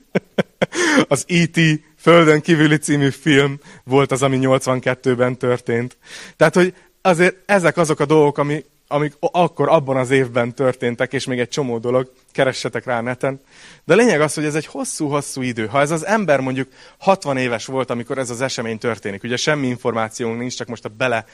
Az 1.08 1.24
E.T. 1.28 1.60
Földön 1.96 2.40
kívüli 2.40 2.76
című 2.76 3.10
film 3.10 3.58
volt 3.84 4.12
az, 4.12 4.22
ami 4.22 4.38
82-ben 4.40 5.38
történt. 5.38 5.98
Tehát, 6.36 6.54
hogy 6.54 6.74
azért 7.02 7.36
ezek 7.46 7.76
azok 7.76 8.00
a 8.00 8.06
dolgok, 8.06 8.38
ami, 8.38 8.64
amik 8.88 9.12
akkor 9.20 9.68
abban 9.68 9.96
az 9.96 10.10
évben 10.10 10.54
történtek, 10.54 11.12
és 11.12 11.26
még 11.26 11.38
egy 11.38 11.48
csomó 11.48 11.78
dolog, 11.78 12.12
keressetek 12.32 12.84
rá 12.84 13.00
neten. 13.00 13.40
De 13.84 13.92
a 13.92 13.96
lényeg 13.96 14.20
az, 14.20 14.34
hogy 14.34 14.44
ez 14.44 14.54
egy 14.54 14.66
hosszú-hosszú 14.66 15.42
idő. 15.42 15.66
Ha 15.66 15.80
ez 15.80 15.90
az 15.90 16.06
ember 16.06 16.40
mondjuk 16.40 16.68
60 16.98 17.36
éves 17.36 17.66
volt, 17.66 17.90
amikor 17.90 18.18
ez 18.18 18.30
az 18.30 18.40
esemény 18.40 18.78
történik, 18.78 19.22
ugye 19.22 19.36
semmi 19.36 19.66
információnk 19.66 20.38
nincs, 20.38 20.56
csak 20.56 20.68
most 20.68 20.84
a 20.84 20.88
bele 20.88 21.24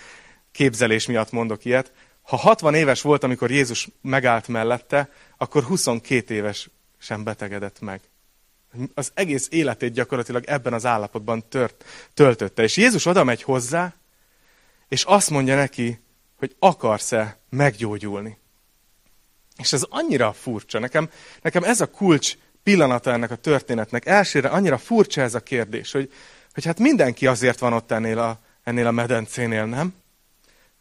képzelés 0.52 1.06
miatt 1.06 1.30
mondok 1.30 1.64
ilyet. 1.64 1.92
Ha 2.26 2.36
60 2.36 2.74
éves 2.74 3.02
volt, 3.02 3.24
amikor 3.24 3.50
Jézus 3.50 3.88
megállt 4.00 4.48
mellette, 4.48 5.10
akkor 5.36 5.62
22 5.62 6.34
éves 6.34 6.68
sem 6.98 7.24
betegedett 7.24 7.80
meg 7.80 8.00
az 8.94 9.10
egész 9.14 9.48
életét 9.50 9.92
gyakorlatilag 9.92 10.44
ebben 10.44 10.72
az 10.72 10.86
állapotban 10.86 11.48
tört, 11.48 11.84
töltötte. 12.14 12.62
És 12.62 12.76
Jézus 12.76 13.06
oda 13.06 13.24
megy 13.24 13.42
hozzá, 13.42 13.94
és 14.88 15.04
azt 15.04 15.30
mondja 15.30 15.54
neki, 15.56 16.00
hogy 16.38 16.56
akarsz-e 16.58 17.38
meggyógyulni. 17.50 18.38
És 19.56 19.72
ez 19.72 19.82
annyira 19.88 20.32
furcsa. 20.32 20.78
Nekem, 20.78 21.10
nekem 21.42 21.62
ez 21.62 21.80
a 21.80 21.90
kulcs 21.90 22.36
pillanata 22.62 23.12
ennek 23.12 23.30
a 23.30 23.36
történetnek. 23.36 24.06
Elsőre 24.06 24.48
annyira 24.48 24.78
furcsa 24.78 25.20
ez 25.20 25.34
a 25.34 25.40
kérdés, 25.40 25.92
hogy, 25.92 26.12
hogy 26.54 26.64
hát 26.64 26.78
mindenki 26.78 27.26
azért 27.26 27.58
van 27.58 27.72
ott 27.72 27.90
ennél 27.90 28.18
a, 28.18 28.40
ennél 28.62 28.86
a 28.86 28.90
medencénél, 28.90 29.64
nem? 29.64 29.94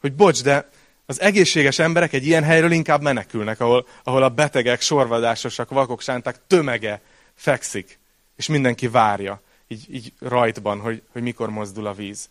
Hogy 0.00 0.14
bocs, 0.14 0.42
de 0.42 0.70
az 1.06 1.20
egészséges 1.20 1.78
emberek 1.78 2.12
egy 2.12 2.26
ilyen 2.26 2.44
helyről 2.44 2.70
inkább 2.70 3.02
menekülnek, 3.02 3.60
ahol, 3.60 3.86
ahol 4.04 4.22
a 4.22 4.28
betegek, 4.28 4.80
sorvadásosak, 4.80 5.70
vakok, 5.70 6.00
sánták 6.00 6.36
tömege 6.46 7.00
fekszik, 7.34 7.98
és 8.36 8.46
mindenki 8.46 8.88
várja. 8.88 9.40
így, 9.68 9.94
így 9.94 10.12
rajtban, 10.18 10.80
hogy, 10.80 11.02
hogy 11.12 11.22
mikor 11.22 11.50
mozdul 11.50 11.86
a 11.86 11.94
víz. 11.94 12.28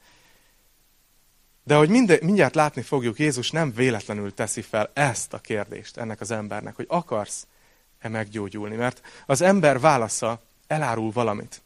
De 1.64 1.76
hogy 1.76 1.90
minde, 1.90 2.18
mindjárt 2.22 2.56
látni 2.56 2.82
fogjuk, 2.82 3.20
Jézus 3.20 3.52
nem 3.52 3.74
véletlenül 3.74 4.34
teszi 4.34 4.62
fel 4.62 4.92
ezt 4.94 5.34
a 5.34 5.40
kérdést 5.40 5.98
ennek 5.98 6.22
az 6.22 6.32
embernek, 6.32 6.76
hogy 6.76 6.86
akarsz-e 6.90 8.10
meggyógyulni. 8.10 8.76
Mert 8.76 9.02
az 9.26 9.42
ember 9.42 9.80
válasza 9.80 10.42
elárul 10.68 11.12
valamit. 11.12 11.62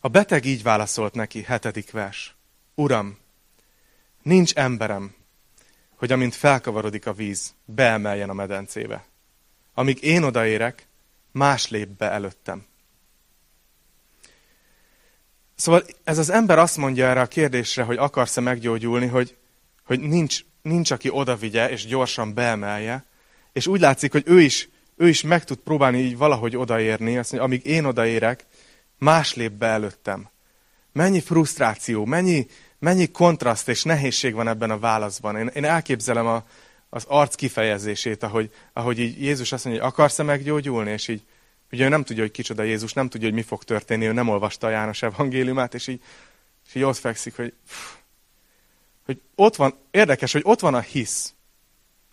A 0.00 0.08
beteg 0.08 0.44
így 0.44 0.62
válaszolt 0.62 1.14
neki, 1.14 1.42
hetedik 1.42 1.90
vers. 1.90 2.34
Uram, 2.74 3.18
nincs 4.22 4.54
emberem, 4.54 5.14
hogy 5.96 6.12
amint 6.12 6.34
felkavarodik 6.34 7.06
a 7.06 7.12
víz, 7.12 7.54
beemeljen 7.64 8.30
a 8.30 8.32
medencébe. 8.32 9.04
Amíg 9.74 10.02
én 10.02 10.22
odaérek, 10.22 10.88
más 11.32 11.70
lép 11.70 11.88
be 11.88 12.10
előttem. 12.10 12.66
Szóval 15.54 15.84
ez 16.04 16.18
az 16.18 16.30
ember 16.30 16.58
azt 16.58 16.76
mondja 16.76 17.06
erre 17.06 17.20
a 17.20 17.26
kérdésre, 17.26 17.82
hogy 17.82 17.96
akarsz-e 17.96 18.40
meggyógyulni, 18.40 19.06
hogy, 19.06 19.36
hogy 19.84 20.00
nincs, 20.00 20.40
nincs, 20.62 20.90
aki 20.90 21.10
oda 21.10 21.36
vigye 21.36 21.70
és 21.70 21.86
gyorsan 21.86 22.34
beemelje, 22.34 23.06
és 23.52 23.66
úgy 23.66 23.80
látszik, 23.80 24.12
hogy 24.12 24.22
ő 24.26 24.40
is, 24.40 24.68
ő 24.96 25.08
is 25.08 25.22
meg 25.22 25.44
tud 25.44 25.58
próbálni 25.58 25.98
így 25.98 26.16
valahogy 26.16 26.56
odaérni, 26.56 27.18
azt 27.18 27.32
mondja, 27.32 27.48
amíg 27.48 27.66
én 27.66 27.84
odaérek, 27.84 28.46
más 28.98 29.34
lép 29.34 29.52
be 29.52 29.66
előttem. 29.66 30.28
Mennyi 30.92 31.20
frusztráció, 31.20 32.04
mennyi, 32.04 32.46
mennyi 32.78 33.10
kontraszt 33.10 33.68
és 33.68 33.82
nehézség 33.82 34.34
van 34.34 34.48
ebben 34.48 34.70
a 34.70 34.78
válaszban. 34.78 35.36
Én, 35.36 35.50
én 35.54 35.64
elképzelem 35.64 36.26
a, 36.26 36.44
az 36.90 37.04
arc 37.08 37.34
kifejezését, 37.34 38.22
ahogy, 38.22 38.50
ahogy 38.72 38.98
így 38.98 39.22
Jézus 39.22 39.52
azt 39.52 39.64
mondja, 39.64 39.82
hogy 39.82 39.92
akarsz-e 39.92 40.22
meggyógyulni, 40.22 40.90
és 40.90 41.08
így 41.08 41.22
Ugye 41.72 41.84
ő 41.84 41.88
nem 41.88 42.04
tudja, 42.04 42.22
hogy 42.22 42.32
kicsoda 42.32 42.62
Jézus, 42.62 42.92
nem 42.92 43.08
tudja, 43.08 43.26
hogy 43.26 43.36
mi 43.36 43.42
fog 43.42 43.64
történni, 43.64 44.06
ő 44.06 44.12
nem 44.12 44.28
olvasta 44.28 44.66
a 44.66 44.70
János 44.70 45.02
evangéliumát, 45.02 45.74
és 45.74 45.86
így, 45.86 46.02
és 46.66 46.74
így 46.74 46.82
ott 46.82 46.96
fekszik, 46.96 47.36
hogy, 47.36 47.52
hogy 49.04 49.20
ott 49.34 49.56
van, 49.56 49.74
érdekes, 49.90 50.32
hogy 50.32 50.42
ott 50.44 50.60
van 50.60 50.74
a 50.74 50.80
hisz, 50.80 51.34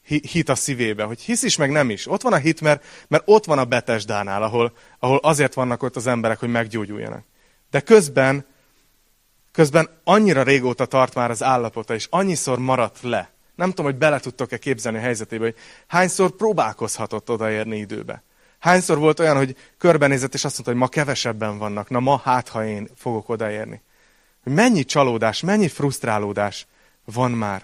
hit 0.04 0.50
a 0.50 0.56
szívébe, 0.56 1.04
hogy 1.04 1.22
hisz 1.22 1.44
is, 1.44 1.56
meg 1.56 1.72
nem 1.72 1.90
is. 1.90 2.08
Ott 2.08 2.22
van 2.22 2.34
a 2.34 2.38
hit, 2.38 2.62
mert, 2.62 2.86
mert 3.08 3.24
ott 3.26 3.46
van 3.46 3.58
a 3.58 3.66
Betesdánál, 3.66 4.44
ahol, 4.44 4.78
ahol 5.00 5.18
azért 5.18 5.54
vannak 5.54 5.84
ott 5.84 5.96
az 5.96 6.08
emberek, 6.08 6.40
hogy 6.40 6.50
meggyógyuljanak. 6.50 7.26
De 7.72 7.80
közben, 7.80 8.46
közben 9.54 9.90
annyira 10.04 10.44
régóta 10.44 10.86
tart 10.86 11.14
már 11.14 11.30
az 11.30 11.44
állapota, 11.44 11.94
és 11.94 12.08
annyiszor 12.10 12.60
maradt 12.60 13.02
le. 13.02 13.32
Nem 13.56 13.70
tudom, 13.70 13.86
hogy 13.86 13.96
bele 13.96 14.20
tudtok-e 14.20 14.58
képzelni 14.58 14.98
a 14.98 15.02
helyzetébe, 15.02 15.44
hogy 15.44 15.56
hányszor 15.88 16.32
próbálkozhatott 16.32 17.30
odaérni 17.30 17.78
időbe. 17.78 18.24
Hányszor 18.60 18.98
volt 18.98 19.20
olyan, 19.20 19.36
hogy 19.36 19.58
körbenézett, 19.78 20.34
és 20.34 20.44
azt 20.44 20.54
mondta, 20.54 20.72
hogy 20.72 20.82
ma 20.82 20.88
kevesebben 20.88 21.58
vannak, 21.58 21.90
na 21.90 22.00
ma 22.00 22.18
hát, 22.18 22.50
ha 22.50 22.66
én 22.66 22.90
fogok 22.96 23.30
odaérni. 23.30 23.82
Hogy 24.44 24.54
mennyi 24.54 24.84
csalódás, 24.84 25.42
mennyi 25.42 25.68
frusztrálódás 25.68 26.68
van 27.06 27.32
már. 27.32 27.64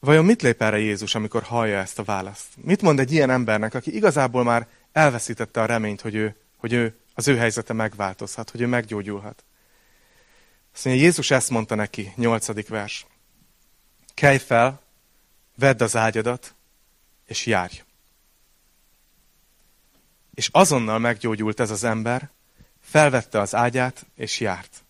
Vajon 0.00 0.24
mit 0.24 0.42
lép 0.42 0.62
erre 0.62 0.78
Jézus, 0.78 1.14
amikor 1.14 1.42
hallja 1.42 1.78
ezt 1.78 1.98
a 1.98 2.02
választ? 2.02 2.46
Mit 2.56 2.82
mond 2.82 2.98
egy 2.98 3.12
ilyen 3.12 3.30
embernek, 3.30 3.74
aki 3.74 3.94
igazából 3.94 4.44
már 4.44 4.68
elveszítette 4.92 5.60
a 5.60 5.66
reményt, 5.66 6.00
hogy, 6.00 6.14
ő, 6.14 6.36
hogy 6.56 6.72
ő, 6.72 7.01
az 7.14 7.28
ő 7.28 7.36
helyzete 7.36 7.72
megváltozhat, 7.72 8.50
hogy 8.50 8.60
ő 8.60 8.66
meggyógyulhat? 8.66 9.44
Azt 10.74 10.84
mondja, 10.84 11.02
Jézus 11.02 11.30
ezt 11.30 11.50
mondta 11.50 11.74
neki, 11.74 12.12
nyolcadik 12.16 12.68
vers. 12.68 13.06
Kelj 14.14 14.38
fel, 14.38 14.82
vedd 15.56 15.82
az 15.82 15.96
ágyadat, 15.96 16.54
és 17.26 17.46
járj. 17.46 17.82
És 20.34 20.48
azonnal 20.52 20.98
meggyógyult 20.98 21.60
ez 21.60 21.70
az 21.70 21.84
ember, 21.84 22.30
felvette 22.80 23.40
az 23.40 23.54
ágyát, 23.54 24.06
és 24.14 24.40
járt. 24.40 24.84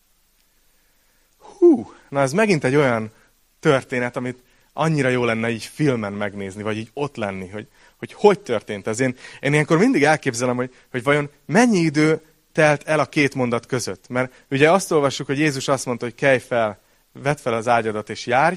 Hú, 1.39 1.95
na 2.09 2.21
ez 2.21 2.33
megint 2.33 2.65
egy 2.65 2.75
olyan 2.75 3.13
történet, 3.61 4.17
amit 4.17 4.43
annyira 4.73 5.09
jó 5.09 5.25
lenne 5.25 5.51
így 5.51 5.65
filmen 5.65 6.13
megnézni, 6.13 6.63
vagy 6.63 6.77
így 6.77 6.91
ott 6.95 7.17
lenni, 7.17 7.49
hogy 7.49 7.67
hogy, 8.03 8.13
hogy 8.13 8.41
történt 8.41 8.87
ez. 8.87 9.01
Én, 9.01 9.17
én 9.41 9.53
ilyenkor 9.53 9.79
mindig 9.79 10.05
elképzelem, 10.05 10.57
hogy, 10.57 10.75
hogy 10.91 11.03
vajon 11.03 11.31
mennyi 11.47 11.79
idő 11.79 12.21
telt 12.53 12.83
el 12.83 13.01
a 13.01 13.07
két 13.07 13.35
mondat 13.35 13.67
között. 13.67 14.09
Mert 14.09 14.45
ugye 14.51 14.71
azt 14.71 14.91
olvassuk, 14.91 15.27
hogy 15.27 15.39
Jézus 15.39 15.69
azt 15.69 15.87
mondta, 15.87 16.05
hogy 16.05 16.15
kelj 16.15 16.39
fel, 16.39 16.81
vedd 17.13 17.37
fel 17.37 17.55
az 17.55 17.69
ágyadat 17.69 18.11
és 18.11 18.27
járj, 18.27 18.57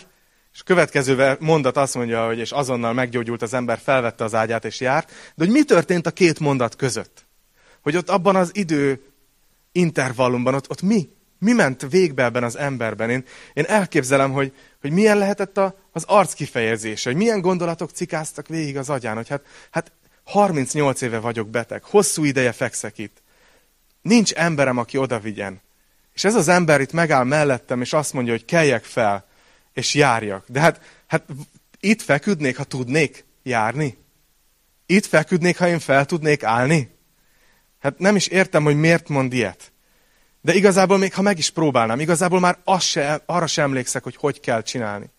és 0.54 0.60
a 0.60 0.64
következő 0.64 1.38
mondat 1.40 1.78
azt 1.78 1.96
mondja, 1.96 2.26
hogy 2.26 2.38
és 2.38 2.52
azonnal 2.52 2.94
meggyógyult 2.94 3.42
az 3.42 3.54
ember, 3.54 3.80
felvette 3.84 4.24
az 4.24 4.36
ágyát 4.36 4.66
és 4.66 4.80
járt. 4.80 5.08
De 5.36 5.46
hogy 5.46 5.54
mi 5.54 5.64
történt 5.64 6.06
a 6.06 6.12
két 6.12 6.40
mondat 6.40 6.76
között? 6.76 7.26
Hogy 7.82 7.98
ott 7.98 8.10
abban 8.10 8.36
az 8.36 8.52
idő 8.54 9.04
intervallumban, 9.72 10.54
ott, 10.54 10.70
ott 10.70 10.82
mi? 10.82 11.10
Mi 11.46 11.54
ment 11.54 11.86
végbe 11.90 12.24
ebben 12.24 12.44
az 12.44 12.58
emberben? 12.58 13.10
Én, 13.10 13.26
én 13.54 13.64
elképzelem, 13.68 14.32
hogy, 14.32 14.54
hogy 14.82 14.92
milyen 14.92 15.18
lehetett 15.18 15.58
a, 15.58 15.76
az 15.92 16.04
arc 16.08 16.34
kifejezése, 16.34 17.10
hogy 17.10 17.18
milyen 17.18 17.42
gondolatok 17.42 17.92
cikáztak 17.92 18.48
végig 18.48 18.78
az 18.78 18.90
agyán, 18.90 19.16
hogy 19.16 19.28
hát, 19.28 19.46
hát 19.72 19.92
38 20.24 21.02
éve 21.02 21.20
vagyok 21.20 21.50
beteg, 21.50 21.84
hosszú 21.84 22.24
ideje 22.24 22.52
fekszek 22.52 22.98
itt. 22.98 23.22
Nincs 24.02 24.34
emberem, 24.34 24.78
aki 24.78 24.98
oda 24.98 25.20
vigyen. 25.20 25.62
És 26.14 26.24
ez 26.24 26.36
az 26.36 26.48
ember 26.48 26.82
itt 26.82 26.92
megáll 26.92 27.24
mellettem, 27.24 27.82
és 27.82 27.94
azt 27.94 28.14
mondja, 28.14 28.34
hogy 28.34 28.46
keljek 28.46 28.84
fel, 28.84 29.26
és 29.74 29.94
járjak. 29.94 30.46
De 30.48 30.60
hát, 30.60 30.82
hát 31.08 31.24
itt 31.80 32.02
feküdnék, 32.02 32.58
ha 32.58 32.64
tudnék 32.64 33.26
járni? 33.44 33.98
Itt 34.86 35.06
feküdnék, 35.06 35.58
ha 35.58 35.68
én 35.68 35.80
fel 35.80 36.06
tudnék 36.06 36.44
állni? 36.44 36.96
Hát 37.80 38.00
nem 38.00 38.16
is 38.16 38.28
értem, 38.28 38.64
hogy 38.64 38.76
miért 38.76 39.10
mond 39.10 39.34
ilyet. 39.34 39.74
De 40.46 40.54
igazából 40.54 40.98
még 40.98 41.14
ha 41.14 41.22
meg 41.22 41.38
is 41.38 41.50
próbálnám, 41.50 42.00
igazából 42.00 42.40
már 42.40 42.60
azt 42.64 42.86
se, 42.86 43.22
arra 43.26 43.48
sem 43.48 43.64
emlékszek, 43.64 44.04
hogy 44.04 44.16
hogy 44.16 44.40
kell 44.40 44.62
csinálni. 44.62 45.10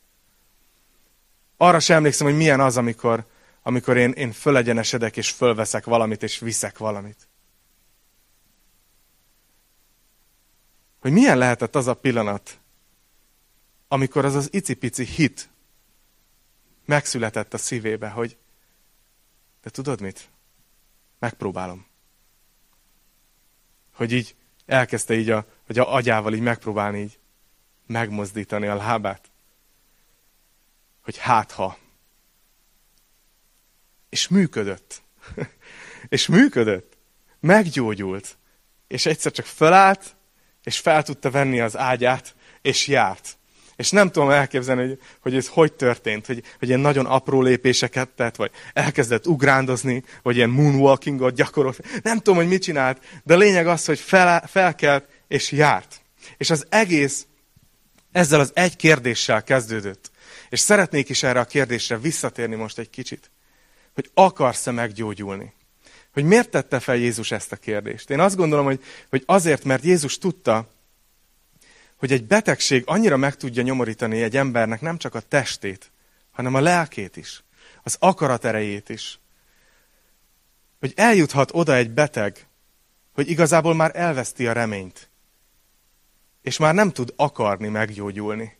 Arra 1.57 1.81
sem 1.81 1.97
emlékszem, 1.97 2.27
hogy 2.27 2.37
milyen 2.37 2.61
az, 2.61 2.77
amikor, 2.77 3.27
amikor 3.63 3.97
én, 3.97 4.11
én 4.11 4.33
fölegyenesedek, 4.33 5.17
és 5.17 5.31
fölveszek 5.31 5.85
valamit, 5.85 6.23
és 6.23 6.39
viszek 6.39 6.79
valamit. 6.79 7.29
Hogy 11.01 11.13
milyen 11.13 11.39
lehetett 11.39 11.75
az 11.75 11.87
a 11.87 11.95
pillanat, 11.95 12.59
amikor 13.89 14.25
az 14.25 14.35
az 14.35 14.49
icipici 14.53 15.05
hit 15.05 15.49
megszületett 16.85 17.55
a 17.55 17.59
szívébe, 17.59 18.09
hogy 18.09 18.37
de 19.63 19.71
tudod 19.71 20.01
mit? 20.01 20.29
Megpróbálom. 21.19 21.87
Hogy 23.93 24.13
így 24.13 24.37
elkezdte 24.67 25.15
így 25.15 25.31
a, 25.31 25.47
hogy 25.67 25.79
a 25.79 25.95
agyával 25.95 26.35
így 26.35 26.41
megpróbálni 26.41 26.99
így 27.01 27.19
megmozdítani 27.87 28.67
a 28.67 28.75
lábát. 28.75 29.31
Hogy 31.03 31.19
hát 31.19 31.51
ha. 31.51 31.79
És 34.09 34.29
működött. 34.29 35.03
és 36.09 36.27
működött. 36.27 36.97
Meggyógyult. 37.41 38.39
És 38.87 39.07
egyszer 39.07 39.33
csak 39.33 39.47
fölállt, 39.47 40.17
és 40.63 40.79
fel 40.79 41.03
tudta 41.03 41.31
venni 41.31 41.61
az 41.61 41.77
ágyát, 41.77 42.35
és 42.63 42.87
járt. 42.87 43.39
És 43.77 43.91
nem 43.91 44.11
tudom 44.11 44.31
elképzelni, 44.31 44.87
hogy, 44.87 44.99
hogy 45.21 45.35
ez 45.35 45.49
hogy 45.49 45.73
történt, 45.73 46.27
hogy, 46.27 46.43
hogy 46.59 46.69
ilyen 46.69 46.81
nagyon 46.81 47.07
apró 47.07 47.43
lépéseket 47.43 48.09
tett, 48.09 48.37
vagy 48.37 48.51
elkezdett 48.73 49.27
ugrándozni, 49.27 50.03
vagy 50.23 50.37
ilyen 50.37 50.51
moonwalkingot 50.51 51.35
gyakorolt. 51.35 51.85
Nem 52.03 52.17
tudom, 52.17 52.37
hogy 52.37 52.49
mit 52.49 52.63
csinált, 52.63 53.01
de 53.25 53.35
a 53.35 53.39
lényeg 53.39 53.67
az, 53.67 53.85
hogy 53.85 53.99
fel, 53.99 54.47
felkelt 54.47 55.09
és 55.29 55.53
járt. 55.53 56.01
És 56.37 56.51
az 56.51 56.67
egész 56.69 57.27
ezzel 58.13 58.41
az 58.41 58.51
egy 58.55 58.77
kérdéssel 58.77 59.43
kezdődött. 59.43 60.11
És 60.49 60.61
szeretnék 60.61 61.09
is 61.09 61.23
erre 61.23 61.41
a 61.41 61.45
kérdésre 61.45 61.99
visszatérni 61.99 62.55
most 62.55 62.79
egy 62.79 62.91
kicsit. 62.91 63.31
Hogy 63.95 64.11
akarsz-e 64.15 64.71
meggyógyulni? 64.71 65.53
Hogy 66.13 66.25
miért 66.25 66.51
tette 66.51 66.81
fel 66.81 66.97
Jézus 66.97 67.31
ezt 67.31 67.53
a 67.53 67.57
kérdést? 67.57 68.11
Én 68.11 68.21
azt 68.21 68.37
gondolom, 68.37 68.65
hogy, 68.65 68.85
hogy 69.11 69.23
azért, 69.27 69.65
mert 69.65 69.85
Jézus 69.85 70.19
tudta, 70.19 70.69
hogy 71.97 72.13
egy 72.13 72.27
betegség 72.27 72.83
annyira 72.87 73.17
meg 73.17 73.37
tudja 73.37 73.63
nyomorítani 73.63 74.23
egy 74.23 74.37
embernek 74.37 74.81
nem 74.81 74.99
csak 74.99 75.15
a 75.15 75.21
testét, 75.21 75.91
hanem 76.31 76.55
a 76.55 76.61
lelkét 76.61 77.17
is, 77.17 77.43
az 77.83 77.97
akarat 77.99 78.45
erejét 78.45 78.89
is. 78.89 79.19
Hogy 80.81 80.93
eljuthat 80.97 81.51
oda 81.53 81.75
egy 81.75 81.91
beteg, 81.91 82.47
hogy 83.13 83.31
igazából 83.31 83.75
már 83.75 83.91
elveszti 83.95 84.47
a 84.47 84.53
reményt, 84.53 85.09
és 86.43 86.57
már 86.57 86.75
nem 86.75 86.93
tud 86.93 87.13
akarni 87.17 87.69
meggyógyulni. 87.69 88.57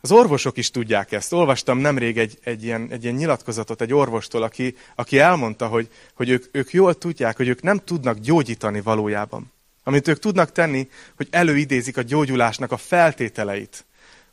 Az 0.00 0.12
orvosok 0.12 0.56
is 0.56 0.70
tudják 0.70 1.12
ezt. 1.12 1.32
Olvastam 1.32 1.78
nemrég 1.78 2.18
egy, 2.18 2.38
egy, 2.42 2.64
ilyen, 2.64 2.88
egy 2.90 3.02
ilyen 3.02 3.14
nyilatkozatot 3.14 3.80
egy 3.80 3.92
orvostól, 3.92 4.42
aki, 4.42 4.76
aki 4.94 5.18
elmondta, 5.18 5.66
hogy, 5.66 5.88
hogy 6.14 6.28
ők, 6.28 6.48
ők 6.50 6.72
jól 6.72 6.94
tudják, 6.94 7.36
hogy 7.36 7.48
ők 7.48 7.62
nem 7.62 7.78
tudnak 7.78 8.18
gyógyítani 8.18 8.80
valójában. 8.80 9.52
Amit 9.82 10.08
ők 10.08 10.18
tudnak 10.18 10.52
tenni, 10.52 10.88
hogy 11.16 11.28
előidézik 11.30 11.96
a 11.96 12.02
gyógyulásnak 12.02 12.72
a 12.72 12.76
feltételeit. 12.76 13.84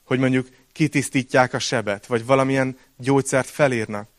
Hogy 0.04 0.20
mondjuk 0.20 0.48
kitisztítják 0.72 1.54
a 1.54 1.60
sebet, 1.60 2.06
vagy 2.06 2.26
valamilyen 2.26 2.78
gyógyszert 2.98 3.50
felírnak. 3.50 4.10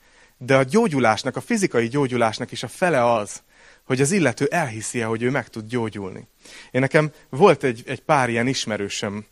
de 0.42 0.56
a 0.56 0.62
gyógyulásnak, 0.62 1.37
a 1.37 1.40
fizikai 1.40 1.88
gyógyulásnak 1.88 2.52
is 2.52 2.62
a 2.62 2.68
fele 2.68 3.12
az, 3.12 3.42
hogy 3.84 4.00
az 4.00 4.12
illető 4.12 4.46
elhiszi 4.50 5.00
-e, 5.00 5.04
hogy 5.04 5.22
ő 5.22 5.30
meg 5.30 5.49
tud 5.49 5.66
gyógyulni. 5.66 6.28
Én 6.70 6.80
nekem 6.80 7.12
volt 7.28 7.64
egy, 7.64 7.82
egy 7.87 8.00
pár 8.00 8.28
ilyen 8.28 8.46
ismerősöm, 8.46 9.25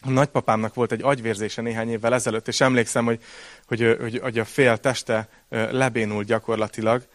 a 0.00 0.10
nagypapámnak 0.10 0.74
volt 0.74 0.92
egy 0.92 1.02
agyvérzése 1.02 1.62
néhány 1.62 1.90
évvel 1.90 2.14
ezelőtt, 2.14 2.48
és 2.48 2.60
emlékszem, 2.60 3.04
hogy, 3.04 3.22
hogy, 3.66 3.96
hogy, 4.00 4.18
hogy 4.18 4.38
a 4.38 4.44
fél 4.44 4.76
teste 4.76 5.28
lebénult 5.70 6.26
gyakorlatilag, 6.26 7.06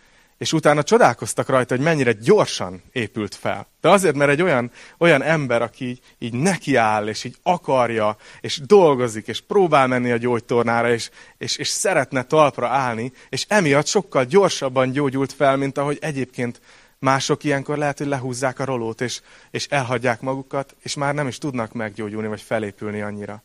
és 0.42 0.54
utána 0.54 0.84
csodálkoztak 0.84 1.50
rajta, 1.50 1.76
hogy 1.76 1.84
mennyire 1.84 2.12
gyorsan 2.12 2.82
épült 2.92 3.36
fel. 3.36 3.68
De 3.82 3.90
azért, 3.90 4.16
mert 4.16 4.32
egy 4.32 4.42
olyan, 4.42 4.72
olyan 4.98 5.22
ember, 5.22 5.62
aki 5.62 5.86
így, 5.86 6.02
így 6.20 6.34
nekiáll, 6.34 7.08
és 7.08 7.24
így 7.24 7.36
akarja, 7.44 8.18
és 8.40 8.62
dolgozik, 8.66 9.28
és 9.28 9.42
próbál 9.42 9.88
menni 9.88 10.12
a 10.12 10.18
gyógytornára, 10.18 10.94
és, 10.94 11.10
és, 11.38 11.58
és 11.58 11.68
szeretne 11.68 12.24
talpra 12.24 12.68
állni, 12.68 13.12
és 13.30 13.46
emiatt 13.48 13.86
sokkal 13.86 14.26
gyorsabban 14.26 14.92
gyógyult 14.92 15.34
fel, 15.34 15.58
mint 15.58 15.78
ahogy 15.78 15.98
egyébként 16.02 16.62
mások 17.00 17.44
ilyenkor 17.44 17.78
lehet, 17.78 17.98
hogy 17.98 18.08
lehúzzák 18.08 18.60
a 18.60 18.66
rolót, 18.66 19.02
és, 19.02 19.22
és 19.52 19.66
elhagyják 19.66 20.22
magukat, 20.22 20.76
és 20.80 20.96
már 20.96 21.14
nem 21.14 21.28
is 21.28 21.38
tudnak 21.38 21.74
meggyógyulni, 21.74 22.28
vagy 22.28 22.42
felépülni 22.42 23.02
annyira. 23.02 23.44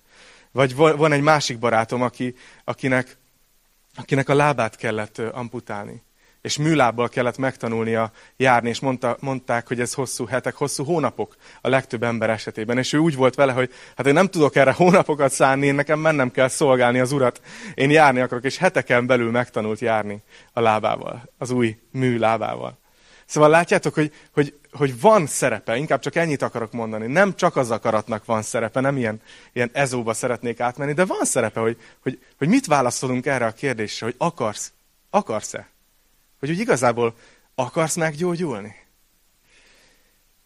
Vagy 0.52 0.74
van 0.74 1.12
egy 1.12 1.22
másik 1.22 1.58
barátom, 1.58 2.02
aki, 2.02 2.34
akinek, 2.64 3.16
akinek 3.94 4.28
a 4.28 4.34
lábát 4.34 4.76
kellett 4.76 5.18
amputálni 5.18 6.04
és 6.46 6.58
műlábbal 6.58 7.08
kellett 7.08 7.38
megtanulnia 7.38 8.10
járni, 8.36 8.68
és 8.68 8.80
mondta, 8.80 9.16
mondták, 9.20 9.68
hogy 9.68 9.80
ez 9.80 9.94
hosszú 9.94 10.26
hetek, 10.26 10.54
hosszú 10.54 10.84
hónapok 10.84 11.36
a 11.60 11.68
legtöbb 11.68 12.02
ember 12.02 12.30
esetében. 12.30 12.78
És 12.78 12.92
ő 12.92 12.98
úgy 12.98 13.16
volt 13.16 13.34
vele, 13.34 13.52
hogy 13.52 13.72
hát 13.96 14.06
én 14.06 14.12
nem 14.12 14.26
tudok 14.26 14.56
erre 14.56 14.72
hónapokat 14.72 15.32
szánni, 15.32 15.66
én 15.66 15.74
nekem 15.74 15.98
mennem 15.98 16.30
kell 16.30 16.48
szolgálni 16.48 16.98
az 16.98 17.12
urat. 17.12 17.40
Én 17.74 17.90
járni 17.90 18.20
akarok, 18.20 18.44
és 18.44 18.56
heteken 18.56 19.06
belül 19.06 19.30
megtanult 19.30 19.80
járni 19.80 20.22
a 20.52 20.60
lábával, 20.60 21.32
az 21.38 21.50
új 21.50 21.78
mű 21.92 22.18
lábával. 22.18 22.78
Szóval 23.24 23.50
látjátok, 23.50 23.94
hogy, 23.94 24.12
hogy, 24.32 24.58
hogy 24.72 25.00
van 25.00 25.26
szerepe, 25.26 25.76
inkább 25.76 26.00
csak 26.00 26.14
ennyit 26.14 26.42
akarok 26.42 26.72
mondani. 26.72 27.06
Nem 27.06 27.34
csak 27.34 27.56
az 27.56 27.70
akaratnak 27.70 28.24
van 28.24 28.42
szerepe, 28.42 28.80
nem 28.80 28.96
ilyen, 28.96 29.20
ilyen 29.52 29.70
ezóba 29.72 30.14
szeretnék 30.14 30.60
átmenni, 30.60 30.92
de 30.92 31.04
van 31.04 31.24
szerepe, 31.24 31.60
hogy, 31.60 31.76
hogy, 32.02 32.18
hogy 32.38 32.48
mit 32.48 32.66
válaszolunk 32.66 33.26
erre 33.26 33.46
a 33.46 33.52
kérdésre, 33.52 34.06
hogy 34.06 34.14
akarsz, 34.18 34.72
akarsz-e? 35.10 35.74
Hogy 36.46 36.54
úgy 36.54 36.60
igazából 36.60 37.16
akarsz 37.54 37.94
meggyógyulni? 37.94 38.74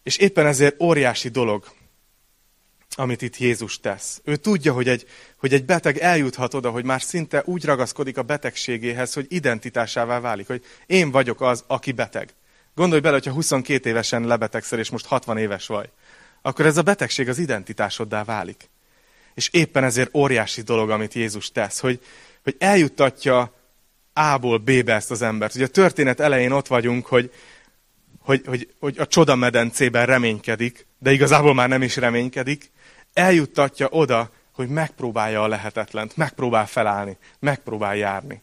És 0.03 0.17
éppen 0.17 0.45
ezért 0.45 0.81
óriási 0.81 1.29
dolog, 1.29 1.71
amit 2.95 3.21
itt 3.21 3.37
Jézus 3.37 3.79
tesz. 3.79 4.21
Ő 4.23 4.35
tudja, 4.35 4.73
hogy 4.73 4.87
egy, 4.87 5.07
hogy 5.37 5.53
egy 5.53 5.65
beteg 5.65 5.97
eljuthat 5.97 6.53
oda, 6.53 6.69
hogy 6.69 6.83
már 6.83 7.01
szinte 7.01 7.41
úgy 7.45 7.65
ragaszkodik 7.65 8.17
a 8.17 8.23
betegségéhez, 8.23 9.13
hogy 9.13 9.25
identitásává 9.29 10.19
válik, 10.19 10.47
hogy 10.47 10.65
én 10.85 11.11
vagyok 11.11 11.41
az, 11.41 11.63
aki 11.67 11.91
beteg. 11.91 12.33
Gondolj 12.75 13.01
bele, 13.01 13.15
hogyha 13.15 13.31
22 13.31 13.89
évesen 13.89 14.27
lebetegszel, 14.27 14.79
és 14.79 14.89
most 14.89 15.05
60 15.05 15.37
éves 15.37 15.67
vagy, 15.67 15.89
akkor 16.41 16.65
ez 16.65 16.77
a 16.77 16.81
betegség 16.81 17.29
az 17.29 17.37
identitásoddá 17.37 18.23
válik. 18.23 18.69
És 19.33 19.49
éppen 19.51 19.83
ezért 19.83 20.15
óriási 20.15 20.61
dolog, 20.61 20.89
amit 20.89 21.13
Jézus 21.13 21.51
tesz, 21.51 21.79
hogy, 21.79 21.99
hogy 22.43 22.55
eljuttatja 22.59 23.59
a-ból 24.13 24.57
B-be 24.57 24.93
ezt 24.93 25.11
az 25.11 25.21
embert. 25.21 25.55
Ugye 25.55 25.65
a 25.65 25.67
történet 25.67 26.19
elején 26.19 26.51
ott 26.51 26.67
vagyunk, 26.67 27.05
hogy, 27.05 27.31
hogy, 28.19 28.41
hogy, 28.45 28.73
hogy 28.79 28.97
a 28.99 29.07
csodamedencében 29.07 30.05
reménykedik, 30.05 30.87
de 30.99 31.11
igazából 31.11 31.53
már 31.53 31.69
nem 31.69 31.81
is 31.81 31.95
reménykedik. 31.95 32.71
Eljuttatja 33.13 33.87
oda, 33.89 34.31
hogy 34.53 34.67
megpróbálja 34.67 35.43
a 35.43 35.47
lehetetlent, 35.47 36.17
megpróbál 36.17 36.67
felállni, 36.67 37.17
megpróbál 37.39 37.95
járni, 37.95 38.41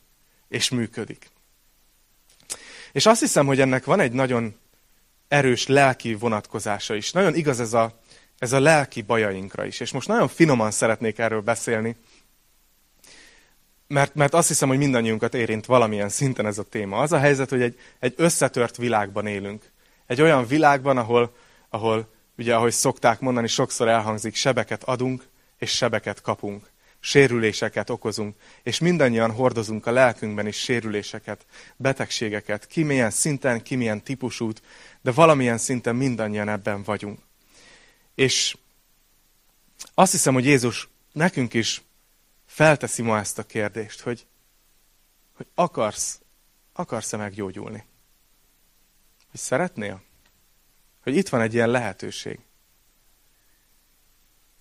és 0.49 0.69
működik. 0.69 1.31
És 2.93 3.07
azt 3.07 3.21
hiszem, 3.21 3.47
hogy 3.47 3.61
ennek 3.61 3.85
van 3.85 4.01
egy 4.01 4.13
nagyon 4.13 4.55
erős 5.29 5.67
lelki 5.67 6.15
vonatkozása 6.15 6.95
is. 6.95 7.13
Nagyon 7.13 7.35
igaz 7.35 7.61
ez 7.61 7.73
a, 7.73 8.01
ez 8.39 8.53
a 8.53 8.61
lelki 8.61 9.03
bajainkra 9.03 9.65
is. 9.65 9.81
És 9.81 9.93
most 9.93 10.09
nagyon 10.09 10.29
finoman 10.29 10.71
szeretnék 10.71 11.19
erről 11.19 11.41
beszélni, 11.41 11.97
mert, 13.89 14.15
mert 14.15 14.35
azt 14.35 14.49
hiszem, 14.49 14.69
hogy 14.69 14.79
mindannyiunkat 14.79 15.35
érint 15.35 15.67
valamilyen 15.67 16.09
szinten 16.09 16.47
ez 16.47 16.59
a 16.59 16.63
téma. 16.63 16.99
Az 16.99 17.13
a 17.13 17.19
helyzet, 17.19 17.51
hogy 17.51 17.63
egy, 17.63 17.79
egy 17.99 18.15
összetört 18.17 18.77
világban 18.77 19.27
élünk. 19.27 19.71
Egy 20.07 20.23
olyan 20.23 20.47
világban, 20.47 20.97
ahol, 20.97 21.35
ahol 21.69 22.09
ugye 22.39 22.55
ahogy 22.55 22.73
szokták 22.73 23.21
mondani, 23.21 23.47
sokszor 23.47 23.89
elhangzik, 23.89 24.35
sebeket 24.35 24.85
adunk, 24.85 25.29
és 25.59 25.71
sebeket 25.71 26.21
kapunk. 26.21 26.71
Sérüléseket 27.01 27.91
okozunk, 27.91 28.37
és 28.63 28.79
mindannyian 28.79 29.31
hordozunk 29.31 29.87
a 29.87 29.91
lelkünkben 29.91 30.47
is 30.47 30.57
sérüléseket, 30.57 31.47
betegségeket, 31.77 32.67
ki 32.67 32.83
milyen 32.83 33.11
szinten, 33.11 33.63
ki 33.63 33.77
milyen 33.77 34.03
típusút, 34.03 34.63
de 35.03 35.13
valamilyen 35.13 35.59
szinten 35.59 35.97
mindannyian 35.97 36.49
ebben 36.49 36.83
vagyunk. 36.83 37.19
És 38.15 38.57
azt 39.95 40.13
hiszem, 40.13 40.35
hogy 40.35 40.45
Jézus 40.45 40.89
nekünk 41.13 41.55
is 41.55 41.83
felteszi 42.59 43.03
ma 43.03 43.19
ezt 43.19 43.39
a 43.39 43.43
kérdést, 43.43 44.01
hogy, 44.01 44.27
hogy 45.37 45.47
akarsz, 45.55 46.21
akarsz-e 46.73 47.17
meggyógyulni? 47.17 47.85
Hogy 49.31 49.41
szeretnél? 49.41 50.03
Hogy 51.03 51.17
itt 51.17 51.29
van 51.29 51.41
egy 51.41 51.55
ilyen 51.55 51.69
lehetőség. 51.69 52.39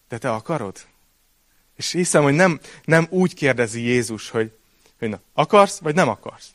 De 0.08 0.18
te 0.18 0.32
akarod? 0.32 0.78
És 1.76 1.92
hiszem, 1.92 2.24
hogy 2.24 2.34
nem, 2.34 2.60
nem 2.84 3.08
úgy 3.10 3.34
kérdezi 3.34 3.82
Jézus, 3.82 4.30
hogy, 4.30 4.58
hogy 5.00 5.10
na, 5.10 5.22
akarsz, 5.34 5.78
vagy 5.78 5.96
nem 5.96 6.10
akarsz. 6.10 6.50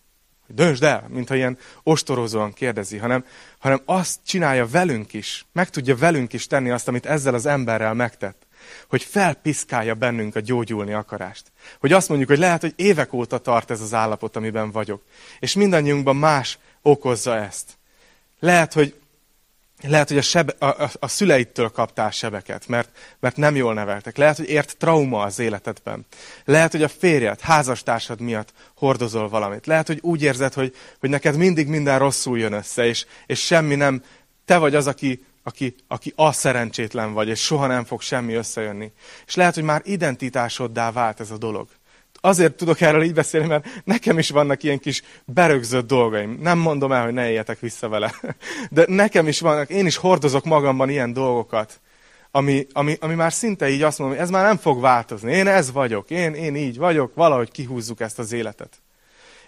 Hogy 0.46 0.54
döntsd 0.54 0.82
el, 0.82 1.06
mintha 1.08 1.34
ilyen 1.34 1.58
ostorozóan 1.82 2.52
kérdezi, 2.52 2.96
hanem, 2.98 3.26
hanem 3.58 3.82
azt 3.84 4.20
csinálja 4.24 4.66
velünk 4.66 5.12
is, 5.12 5.46
meg 5.52 5.70
tudja 5.70 5.96
velünk 5.96 6.32
is 6.32 6.46
tenni 6.46 6.70
azt, 6.70 6.88
amit 6.88 7.06
ezzel 7.06 7.34
az 7.34 7.46
emberrel 7.46 7.94
megtett 7.94 8.41
hogy 8.88 9.02
felpiszkálja 9.02 9.94
bennünk 9.94 10.36
a 10.36 10.40
gyógyulni 10.40 10.92
akarást. 10.92 11.52
Hogy 11.80 11.92
azt 11.92 12.08
mondjuk, 12.08 12.30
hogy 12.30 12.38
lehet, 12.38 12.60
hogy 12.60 12.72
évek 12.76 13.12
óta 13.12 13.38
tart 13.38 13.70
ez 13.70 13.80
az 13.80 13.94
állapot, 13.94 14.36
amiben 14.36 14.70
vagyok. 14.70 15.02
És 15.38 15.54
mindannyiunkban 15.54 16.16
más 16.16 16.58
okozza 16.82 17.36
ezt. 17.36 17.78
Lehet, 18.40 18.72
hogy, 18.72 18.94
lehet, 19.82 20.08
hogy 20.08 20.18
a, 20.18 20.22
sebe, 20.22 20.54
a, 20.58 20.66
a, 20.66 20.90
a 20.98 21.08
szüleittől 21.08 21.68
kaptál 21.68 22.10
sebeket, 22.10 22.68
mert, 22.68 22.88
mert 23.20 23.36
nem 23.36 23.56
jól 23.56 23.74
neveltek. 23.74 24.16
Lehet, 24.16 24.36
hogy 24.36 24.48
ért 24.48 24.76
trauma 24.76 25.22
az 25.22 25.38
életedben. 25.38 26.06
Lehet, 26.44 26.70
hogy 26.70 26.82
a 26.82 26.88
férjed, 26.88 27.40
házastársad 27.40 28.20
miatt 28.20 28.52
hordozol 28.74 29.28
valamit. 29.28 29.66
Lehet, 29.66 29.86
hogy 29.86 29.98
úgy 30.00 30.22
érzed, 30.22 30.52
hogy, 30.52 30.76
hogy 31.00 31.10
neked 31.10 31.36
mindig 31.36 31.66
minden 31.66 31.98
rosszul 31.98 32.38
jön 32.38 32.52
össze, 32.52 32.86
és, 32.86 33.06
és 33.26 33.40
semmi 33.40 33.74
nem, 33.74 34.02
te 34.44 34.58
vagy 34.58 34.74
az, 34.74 34.86
aki 34.86 35.24
aki, 35.42 35.74
aki 35.88 36.12
a 36.16 36.32
szerencsétlen 36.32 37.12
vagy, 37.12 37.28
és 37.28 37.40
soha 37.40 37.66
nem 37.66 37.84
fog 37.84 38.00
semmi 38.00 38.34
összejönni. 38.34 38.92
És 39.26 39.34
lehet, 39.34 39.54
hogy 39.54 39.62
már 39.62 39.82
identitásoddá 39.84 40.92
vált 40.92 41.20
ez 41.20 41.30
a 41.30 41.38
dolog. 41.38 41.68
Azért 42.20 42.54
tudok 42.56 42.80
erről 42.80 43.02
így 43.02 43.14
beszélni, 43.14 43.46
mert 43.46 43.66
nekem 43.84 44.18
is 44.18 44.30
vannak 44.30 44.62
ilyen 44.62 44.78
kis 44.78 45.02
berögzött 45.24 45.86
dolgaim. 45.86 46.38
Nem 46.40 46.58
mondom 46.58 46.92
el, 46.92 47.04
hogy 47.04 47.12
ne 47.12 47.28
éljetek 47.28 47.60
vissza 47.60 47.88
vele. 47.88 48.14
De 48.70 48.84
nekem 48.88 49.28
is 49.28 49.40
vannak, 49.40 49.70
én 49.70 49.86
is 49.86 49.96
hordozok 49.96 50.44
magamban 50.44 50.88
ilyen 50.88 51.12
dolgokat, 51.12 51.80
ami, 52.30 52.66
ami, 52.72 52.96
ami 53.00 53.14
már 53.14 53.32
szinte 53.32 53.68
így 53.68 53.82
azt 53.82 53.98
mondom, 53.98 54.16
hogy 54.16 54.26
ez 54.26 54.32
már 54.32 54.44
nem 54.44 54.56
fog 54.56 54.80
változni. 54.80 55.32
Én 55.32 55.46
ez 55.46 55.72
vagyok, 55.72 56.10
én, 56.10 56.34
én 56.34 56.56
így 56.56 56.78
vagyok, 56.78 57.14
valahogy 57.14 57.50
kihúzzuk 57.50 58.00
ezt 58.00 58.18
az 58.18 58.32
életet. 58.32 58.81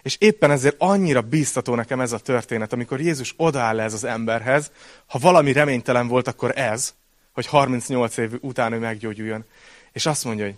És 0.05 0.15
éppen 0.19 0.51
ezért 0.51 0.75
annyira 0.77 1.21
bíztató 1.21 1.75
nekem 1.75 1.99
ez 1.99 2.11
a 2.11 2.19
történet, 2.19 2.73
amikor 2.73 3.01
Jézus 3.01 3.33
odaáll 3.37 3.79
ez 3.79 3.93
az 3.93 4.03
emberhez, 4.03 4.71
ha 5.05 5.19
valami 5.19 5.51
reménytelen 5.51 6.07
volt, 6.07 6.27
akkor 6.27 6.57
ez, 6.57 6.93
hogy 7.31 7.45
38 7.45 8.17
év 8.17 8.31
után 8.41 8.73
ő 8.73 8.79
meggyógyuljon. 8.79 9.45
És 9.91 10.05
azt 10.05 10.23
mondja, 10.23 10.45
hogy 10.45 10.55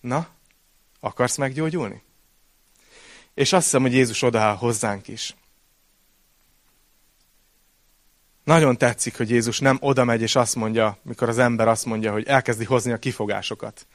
na, 0.00 0.28
akarsz 1.00 1.36
meggyógyulni? 1.36 2.02
És 3.34 3.52
azt 3.52 3.64
hiszem, 3.64 3.82
hogy 3.82 3.92
Jézus 3.92 4.22
odaáll 4.22 4.56
hozzánk 4.56 5.08
is. 5.08 5.34
Nagyon 8.42 8.78
tetszik, 8.78 9.16
hogy 9.16 9.30
Jézus 9.30 9.58
nem 9.58 9.78
oda 9.80 10.04
megy, 10.04 10.22
és 10.22 10.36
azt 10.36 10.54
mondja, 10.54 10.98
mikor 11.02 11.28
az 11.28 11.38
ember 11.38 11.68
azt 11.68 11.84
mondja, 11.84 12.12
hogy 12.12 12.26
elkezdi 12.26 12.64
hozni 12.64 12.92
a 12.92 12.98
kifogásokat, 12.98 13.86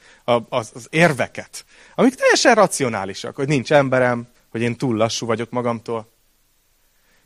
az, 0.48 0.70
az 0.74 0.86
érveket, 0.90 1.64
amik 1.94 2.14
teljesen 2.14 2.54
racionálisak, 2.54 3.36
hogy 3.36 3.48
nincs 3.48 3.72
emberem, 3.72 4.28
hogy 4.50 4.60
én 4.60 4.76
túl 4.76 4.96
lassú 4.96 5.26
vagyok 5.26 5.50
magamtól. 5.50 6.08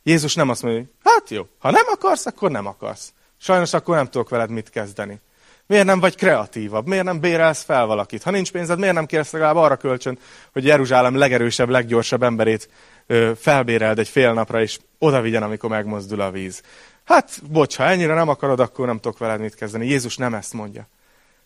Jézus 0.02 0.34
nem 0.34 0.48
azt 0.48 0.62
mondja, 0.62 0.80
hogy 0.80 0.90
hát 1.02 1.30
jó, 1.30 1.46
ha 1.58 1.70
nem 1.70 1.84
akarsz, 1.92 2.26
akkor 2.26 2.50
nem 2.50 2.66
akarsz. 2.66 3.12
Sajnos 3.38 3.72
akkor 3.72 3.96
nem 3.96 4.08
tudok 4.08 4.28
veled 4.28 4.50
mit 4.50 4.70
kezdeni. 4.70 5.20
Miért 5.66 5.84
nem 5.84 6.00
vagy 6.00 6.14
kreatívabb? 6.16 6.86
Miért 6.86 7.04
nem 7.04 7.20
bérelsz 7.20 7.62
fel 7.62 7.86
valakit? 7.86 8.22
Ha 8.22 8.30
nincs 8.30 8.52
pénzed, 8.52 8.78
miért 8.78 8.94
nem 8.94 9.06
kérsz 9.06 9.32
legalább 9.32 9.56
arra 9.56 9.76
kölcsön, 9.76 10.18
hogy 10.52 10.64
Jeruzsálem 10.64 11.16
legerősebb, 11.16 11.68
leggyorsabb 11.68 12.22
emberét 12.22 12.68
ö, 13.06 13.32
felbéreld 13.36 13.98
egy 13.98 14.08
fél 14.08 14.32
napra, 14.32 14.60
és 14.60 14.78
oda 14.98 15.20
vigyen, 15.20 15.42
amikor 15.42 15.70
megmozdul 15.70 16.20
a 16.20 16.30
víz? 16.30 16.62
Hát, 17.04 17.42
bocs, 17.50 17.76
ha 17.76 17.84
ennyire 17.84 18.14
nem 18.14 18.28
akarod, 18.28 18.60
akkor 18.60 18.86
nem 18.86 18.98
tudok 18.98 19.18
veled 19.18 19.40
mit 19.40 19.54
kezdeni. 19.54 19.86
Jézus 19.86 20.16
nem 20.16 20.34
ezt 20.34 20.52
mondja, 20.52 20.88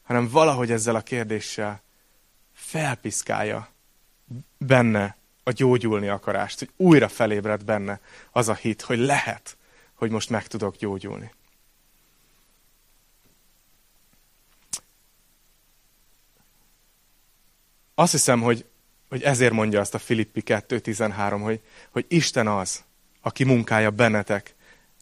hanem 0.02 0.28
valahogy 0.28 0.70
ezzel 0.70 0.94
a 0.94 1.00
kérdéssel 1.00 1.82
felpiszkálja 2.52 3.68
benne 4.58 5.16
a 5.48 5.52
gyógyulni 5.52 6.08
akarást, 6.08 6.58
hogy 6.58 6.70
újra 6.76 7.08
felébred 7.08 7.64
benne 7.64 8.00
az 8.32 8.48
a 8.48 8.54
hit, 8.54 8.82
hogy 8.82 8.98
lehet, 8.98 9.56
hogy 9.94 10.10
most 10.10 10.30
meg 10.30 10.46
tudok 10.46 10.76
gyógyulni. 10.76 11.32
Azt 17.94 18.12
hiszem, 18.12 18.40
hogy, 18.40 18.64
hogy 19.08 19.22
ezért 19.22 19.52
mondja 19.52 19.80
azt 19.80 19.94
a 19.94 19.98
Filippi 19.98 20.42
2.13, 20.46 21.40
hogy, 21.42 21.60
hogy 21.90 22.04
Isten 22.08 22.46
az, 22.46 22.84
aki 23.20 23.44
munkálja 23.44 23.90
bennetek 23.90 24.54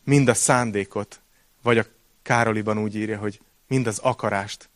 mind 0.05 0.29
a 0.29 0.35
szándékot, 0.35 1.21
vagy 1.63 1.79
a 1.79 1.85
Károliban 2.23 2.79
úgy 2.79 2.97
írja, 2.97 3.19
hogy 3.19 3.41
mind 3.67 3.87
az 3.87 3.99
akarást, 3.99 4.69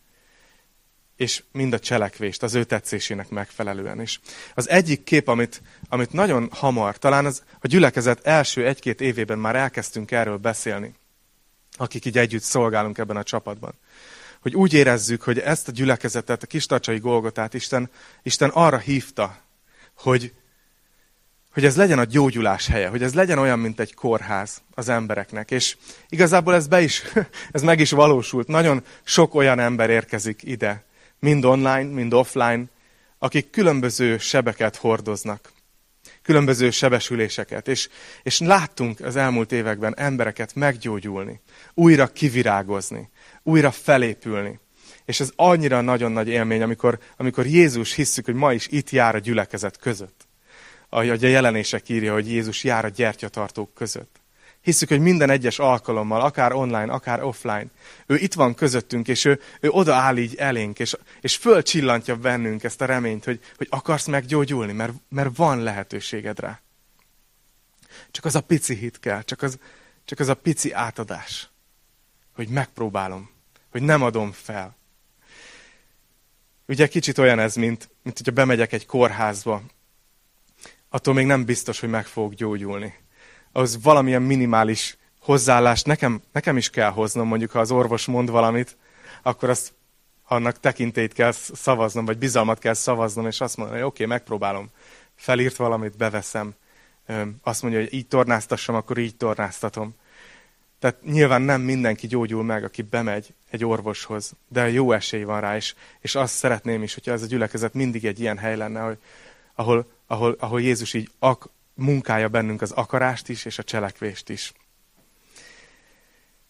és 1.20 1.42
mind 1.52 1.72
a 1.72 1.78
cselekvést 1.78 2.42
az 2.42 2.54
ő 2.54 2.64
tetszésének 2.64 3.28
megfelelően 3.28 4.00
is. 4.00 4.20
Az 4.54 4.68
egyik 4.68 5.04
kép, 5.04 5.28
amit, 5.28 5.62
amit 5.88 6.12
nagyon 6.12 6.48
hamar, 6.52 6.98
talán 6.98 7.26
az, 7.26 7.42
a 7.60 7.66
gyülekezet 7.66 8.26
első 8.26 8.66
egy-két 8.66 9.00
évében 9.00 9.38
már 9.38 9.56
elkezdtünk 9.56 10.10
erről 10.10 10.36
beszélni, 10.36 10.94
akik 11.76 12.04
így 12.04 12.18
együtt 12.18 12.42
szolgálunk 12.42 12.98
ebben 12.98 13.16
a 13.16 13.22
csapatban. 13.22 13.74
Hogy 14.40 14.54
úgy 14.54 14.72
érezzük, 14.72 15.22
hogy 15.22 15.38
ezt 15.38 15.68
a 15.68 15.72
gyülekezetet, 15.72 16.42
a 16.42 16.46
kistarcsai 16.46 16.98
Golgotát 16.98 17.54
Isten, 17.54 17.90
Isten 18.22 18.48
arra 18.48 18.78
hívta, 18.78 19.36
hogy, 19.94 20.32
hogy 21.52 21.64
ez 21.64 21.76
legyen 21.76 21.98
a 21.98 22.04
gyógyulás 22.04 22.66
helye, 22.66 22.88
hogy 22.88 23.02
ez 23.02 23.14
legyen 23.14 23.38
olyan, 23.38 23.58
mint 23.58 23.80
egy 23.80 23.94
kórház 23.94 24.62
az 24.74 24.88
embereknek. 24.88 25.50
És 25.50 25.76
igazából 26.08 26.54
ez, 26.54 26.66
be 26.66 26.80
is, 26.80 27.02
ez 27.52 27.62
meg 27.62 27.80
is 27.80 27.90
valósult. 27.90 28.46
Nagyon 28.46 28.84
sok 29.04 29.34
olyan 29.34 29.58
ember 29.58 29.90
érkezik 29.90 30.42
ide, 30.42 30.88
mind 31.20 31.44
online, 31.44 31.84
mind 31.84 32.12
offline, 32.12 32.64
akik 33.18 33.50
különböző 33.50 34.18
sebeket 34.18 34.76
hordoznak, 34.76 35.52
különböző 36.22 36.70
sebesüléseket. 36.70 37.68
És, 37.68 37.88
és 38.22 38.38
láttunk 38.38 39.00
az 39.00 39.16
elmúlt 39.16 39.52
években 39.52 39.96
embereket 39.96 40.54
meggyógyulni, 40.54 41.40
újra 41.74 42.06
kivirágozni, 42.06 43.10
újra 43.42 43.70
felépülni. 43.70 44.58
És 45.04 45.20
ez 45.20 45.30
annyira 45.36 45.80
nagyon 45.80 46.12
nagy 46.12 46.28
élmény, 46.28 46.62
amikor, 46.62 46.98
amikor 47.16 47.46
Jézus 47.46 47.94
hisszük, 47.94 48.24
hogy 48.24 48.34
ma 48.34 48.52
is 48.52 48.66
itt 48.70 48.90
jár 48.90 49.14
a 49.14 49.18
gyülekezet 49.18 49.76
között. 49.76 50.28
Ahogy 50.88 51.24
a 51.24 51.28
jelenések 51.28 51.88
írja, 51.88 52.12
hogy 52.12 52.30
Jézus 52.30 52.64
jár 52.64 52.84
a 52.84 52.88
gyertyatartók 52.88 53.74
között. 53.74 54.19
Hiszük, 54.62 54.88
hogy 54.88 55.00
minden 55.00 55.30
egyes 55.30 55.58
alkalommal, 55.58 56.20
akár 56.20 56.52
online, 56.52 56.92
akár 56.92 57.22
offline, 57.22 57.66
ő 58.06 58.16
itt 58.16 58.34
van 58.34 58.54
közöttünk, 58.54 59.08
és 59.08 59.24
ő, 59.24 59.40
ő 59.60 59.68
odaáll 59.68 60.16
így 60.16 60.34
elénk, 60.34 60.78
és, 60.78 60.96
és 61.20 61.36
fölcsillantja 61.36 62.16
bennünk 62.16 62.62
ezt 62.64 62.80
a 62.80 62.84
reményt, 62.84 63.24
hogy, 63.24 63.40
hogy 63.56 63.66
akarsz 63.70 64.06
meggyógyulni, 64.06 64.72
mert, 64.72 64.92
mert 65.08 65.36
van 65.36 65.62
lehetőséged 65.62 66.38
rá. 66.40 66.60
Csak 68.10 68.24
az 68.24 68.34
a 68.34 68.40
pici 68.40 68.74
hit 68.74 69.00
kell, 69.00 69.22
csak 69.22 69.42
az, 69.42 69.58
csak 70.04 70.18
az 70.18 70.28
a 70.28 70.34
pici 70.34 70.72
átadás, 70.72 71.48
hogy 72.34 72.48
megpróbálom, 72.48 73.30
hogy 73.70 73.82
nem 73.82 74.02
adom 74.02 74.32
fel. 74.32 74.76
Ugye 76.66 76.86
kicsit 76.86 77.18
olyan 77.18 77.38
ez, 77.38 77.54
mint, 77.54 77.90
mint 78.02 78.16
hogyha 78.16 78.32
bemegyek 78.32 78.72
egy 78.72 78.86
kórházba, 78.86 79.62
attól 80.88 81.14
még 81.14 81.26
nem 81.26 81.44
biztos, 81.44 81.80
hogy 81.80 81.88
meg 81.88 82.06
fogok 82.06 82.34
gyógyulni 82.34 82.94
az 83.52 83.82
valamilyen 83.82 84.22
minimális 84.22 84.96
hozzáállást 85.20 85.86
nekem, 85.86 86.22
nekem 86.32 86.56
is 86.56 86.70
kell 86.70 86.90
hoznom, 86.90 87.26
mondjuk 87.26 87.50
ha 87.50 87.58
az 87.58 87.70
orvos 87.70 88.06
mond 88.06 88.30
valamit, 88.30 88.76
akkor 89.22 89.48
azt 89.48 89.72
annak 90.26 90.60
tekintélyt 90.60 91.12
kell 91.12 91.32
szavaznom, 91.32 92.04
vagy 92.04 92.18
bizalmat 92.18 92.58
kell 92.58 92.74
szavaznom, 92.74 93.26
és 93.26 93.40
azt 93.40 93.56
mondom, 93.56 93.76
hogy 93.76 93.84
oké, 93.84 94.02
okay, 94.04 94.16
megpróbálom. 94.16 94.70
Felírt 95.14 95.56
valamit, 95.56 95.96
beveszem. 95.96 96.54
Azt 97.42 97.62
mondja, 97.62 97.80
hogy 97.80 97.92
így 97.94 98.06
tornáztassam, 98.06 98.74
akkor 98.74 98.98
így 98.98 99.16
tornáztatom. 99.16 99.94
Tehát 100.78 101.02
nyilván 101.02 101.42
nem 101.42 101.60
mindenki 101.60 102.06
gyógyul 102.06 102.44
meg, 102.44 102.64
aki 102.64 102.82
bemegy 102.82 103.34
egy 103.50 103.64
orvoshoz, 103.64 104.32
de 104.48 104.70
jó 104.70 104.92
esély 104.92 105.22
van 105.22 105.40
rá, 105.40 105.56
és, 105.56 105.74
és 106.00 106.14
azt 106.14 106.34
szeretném 106.34 106.82
is, 106.82 106.94
hogyha 106.94 107.12
ez 107.12 107.22
a 107.22 107.26
gyülekezet 107.26 107.74
mindig 107.74 108.04
egy 108.04 108.20
ilyen 108.20 108.38
hely 108.38 108.56
lenne, 108.56 108.80
hogy, 108.80 108.98
ahol, 109.54 109.90
ahol, 110.06 110.36
ahol 110.38 110.60
Jézus 110.60 110.94
így 110.94 111.10
ak, 111.18 111.48
munkálja 111.80 112.28
bennünk 112.28 112.62
az 112.62 112.70
akarást 112.70 113.28
is, 113.28 113.44
és 113.44 113.58
a 113.58 113.62
cselekvést 113.62 114.28
is. 114.28 114.52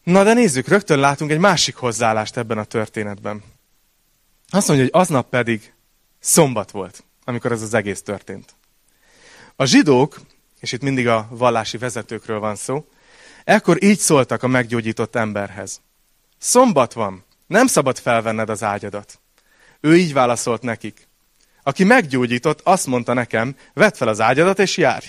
Na 0.03 0.25
de 0.25 0.33
nézzük, 0.33 0.69
rögtön 0.69 0.99
látunk 0.99 1.31
egy 1.31 1.39
másik 1.39 1.77
hozzáállást 1.77 2.37
ebben 2.37 2.59
a 2.59 2.65
történetben. 2.65 3.43
Azt 4.49 4.69
mondja, 4.69 4.87
hogy 4.87 5.01
aznap 5.01 5.29
pedig 5.29 5.73
szombat 6.19 6.71
volt, 6.71 7.05
amikor 7.25 7.53
ez 7.53 7.63
az 7.63 7.75
egész 7.75 8.03
történt. 8.03 8.55
A 9.57 9.65
zsidók, 9.65 10.21
és 10.61 10.73
itt 10.73 10.83
mindig 10.83 11.09
a 11.09 11.27
vallási 11.31 11.79
vezetőkről 11.79 12.39
van 12.39 12.57
szó, 12.57 12.89
ekkor 13.45 13.83
így 13.83 13.99
szóltak 13.99 14.43
a 14.43 14.47
meggyógyított 14.47 15.17
emberhez. 15.17 15.81
Szombat 16.39 16.93
van, 16.93 17.25
nem 17.47 17.67
szabad 17.67 17.99
felvenned 17.99 18.51
az 18.51 18.63
ágyadat. 18.63 19.21
Ő 19.81 19.97
így 19.97 20.13
válaszolt 20.13 20.63
nekik. 20.63 21.09
Aki 21.63 21.85
meggyógyított, 21.85 22.61
azt 22.61 22.87
mondta 22.87 23.13
nekem, 23.13 23.57
vedd 23.73 23.95
fel 23.95 24.09
az 24.09 24.21
ágyadat 24.21 24.59
és 24.59 24.77
járj. 24.77 25.07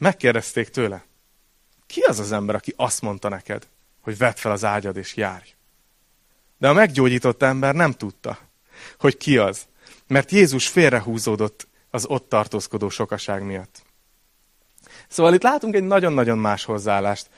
Megkérdezték 0.00 0.68
tőle, 0.68 1.04
ki 1.86 2.00
az 2.00 2.18
az 2.18 2.32
ember, 2.32 2.54
aki 2.54 2.72
azt 2.76 3.02
mondta 3.02 3.28
neked, 3.28 3.66
hogy 4.00 4.18
vedd 4.18 4.34
fel 4.34 4.52
az 4.52 4.64
ágyad 4.64 4.96
és 4.96 5.16
járj? 5.16 5.54
De 6.58 6.68
a 6.68 6.72
meggyógyított 6.72 7.42
ember 7.42 7.74
nem 7.74 7.92
tudta, 7.92 8.38
hogy 8.98 9.16
ki 9.16 9.38
az, 9.38 9.66
mert 10.06 10.30
Jézus 10.30 10.68
félrehúzódott 10.68 11.68
az 11.90 12.06
ott 12.06 12.28
tartózkodó 12.28 12.88
sokaság 12.88 13.42
miatt. 13.42 13.82
Szóval 15.08 15.34
itt 15.34 15.42
látunk 15.42 15.74
egy 15.74 15.82
nagyon-nagyon 15.82 16.38
más 16.38 16.64
hozzáállást. 16.64 17.30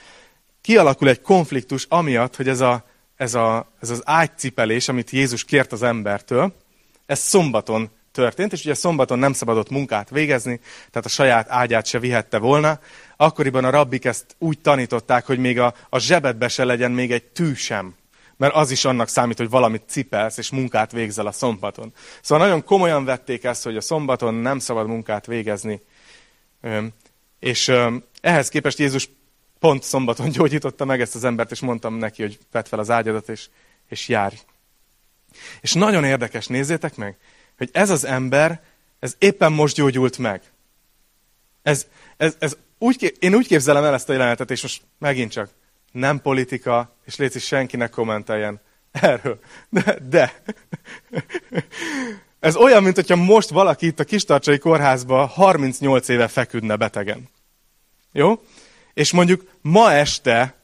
Kialakul 0.60 1.08
egy 1.08 1.20
konfliktus 1.20 1.86
amiatt, 1.88 2.36
hogy 2.36 2.48
ez, 2.48 2.60
a, 2.60 2.84
ez, 3.16 3.34
a, 3.34 3.72
ez 3.80 3.90
az 3.90 4.02
ágycipelés, 4.04 4.88
amit 4.88 5.10
Jézus 5.10 5.44
kért 5.44 5.72
az 5.72 5.82
embertől, 5.82 6.54
ez 7.06 7.18
szombaton 7.18 7.90
történt, 8.12 8.52
és 8.52 8.64
ugye 8.64 8.74
szombaton 8.74 9.18
nem 9.18 9.32
szabadott 9.32 9.70
munkát 9.70 10.10
végezni, 10.10 10.60
tehát 10.90 11.06
a 11.06 11.08
saját 11.08 11.50
ágyát 11.50 11.86
se 11.86 11.98
vihette 11.98 12.38
volna. 12.38 12.80
Akkoriban 13.16 13.64
a 13.64 13.70
rabbik 13.70 14.04
ezt 14.04 14.36
úgy 14.38 14.58
tanították, 14.58 15.26
hogy 15.26 15.38
még 15.38 15.58
a, 15.58 15.74
a 15.88 15.98
zsebedbe 15.98 16.48
se 16.48 16.64
legyen 16.64 16.90
még 16.90 17.12
egy 17.12 17.24
tű 17.24 17.54
sem, 17.54 17.94
mert 18.36 18.54
az 18.54 18.70
is 18.70 18.84
annak 18.84 19.08
számít, 19.08 19.36
hogy 19.36 19.50
valamit 19.50 19.82
cipelsz, 19.86 20.38
és 20.38 20.50
munkát 20.50 20.92
végzel 20.92 21.26
a 21.26 21.32
szombaton. 21.32 21.92
Szóval 22.22 22.46
nagyon 22.46 22.64
komolyan 22.64 23.04
vették 23.04 23.44
ezt, 23.44 23.64
hogy 23.64 23.76
a 23.76 23.80
szombaton 23.80 24.34
nem 24.34 24.58
szabad 24.58 24.86
munkát 24.86 25.26
végezni. 25.26 25.80
És 27.38 27.72
ehhez 28.20 28.48
képest 28.48 28.78
Jézus 28.78 29.08
pont 29.58 29.82
szombaton 29.82 30.30
gyógyította 30.36 30.84
meg 30.84 31.00
ezt 31.00 31.14
az 31.14 31.24
embert, 31.24 31.50
és 31.50 31.60
mondtam 31.60 31.94
neki, 31.94 32.22
hogy 32.22 32.38
vedd 32.52 32.64
fel 32.64 32.78
az 32.78 32.90
ágyadat, 32.90 33.28
és, 33.28 33.48
és 33.88 34.08
járj. 34.08 34.36
És 35.60 35.72
nagyon 35.72 36.04
érdekes, 36.04 36.46
nézzétek 36.46 36.96
meg, 36.96 37.16
hogy 37.56 37.70
ez 37.72 37.90
az 37.90 38.04
ember, 38.04 38.62
ez 38.98 39.14
éppen 39.18 39.52
most 39.52 39.76
gyógyult 39.76 40.18
meg. 40.18 40.42
Ez, 41.62 41.86
ez, 42.16 42.36
ez 42.38 42.56
úgy, 42.78 43.16
én 43.18 43.34
úgy 43.34 43.46
képzelem 43.46 43.84
el 43.84 43.94
ezt 43.94 44.08
a 44.08 44.12
jelenetet, 44.12 44.50
és 44.50 44.62
most 44.62 44.82
megint 44.98 45.32
csak 45.32 45.50
nem 45.92 46.20
politika, 46.20 46.96
és 47.04 47.16
légy 47.16 47.40
senkinek 47.40 47.90
kommenteljen 47.90 48.60
erről. 48.90 49.38
De, 49.68 49.98
de. 50.08 50.42
Ez 52.40 52.56
olyan, 52.56 52.82
mint 52.82 52.94
hogyha 52.94 53.16
most 53.16 53.48
valaki 53.48 53.86
itt 53.86 54.00
a 54.00 54.04
Kistarcsai 54.04 54.58
kórházba 54.58 55.26
38 55.26 56.08
éve 56.08 56.28
feküdne 56.28 56.76
betegen. 56.76 57.28
Jó? 58.12 58.42
És 58.94 59.12
mondjuk 59.12 59.50
ma 59.60 59.92
este, 59.92 60.54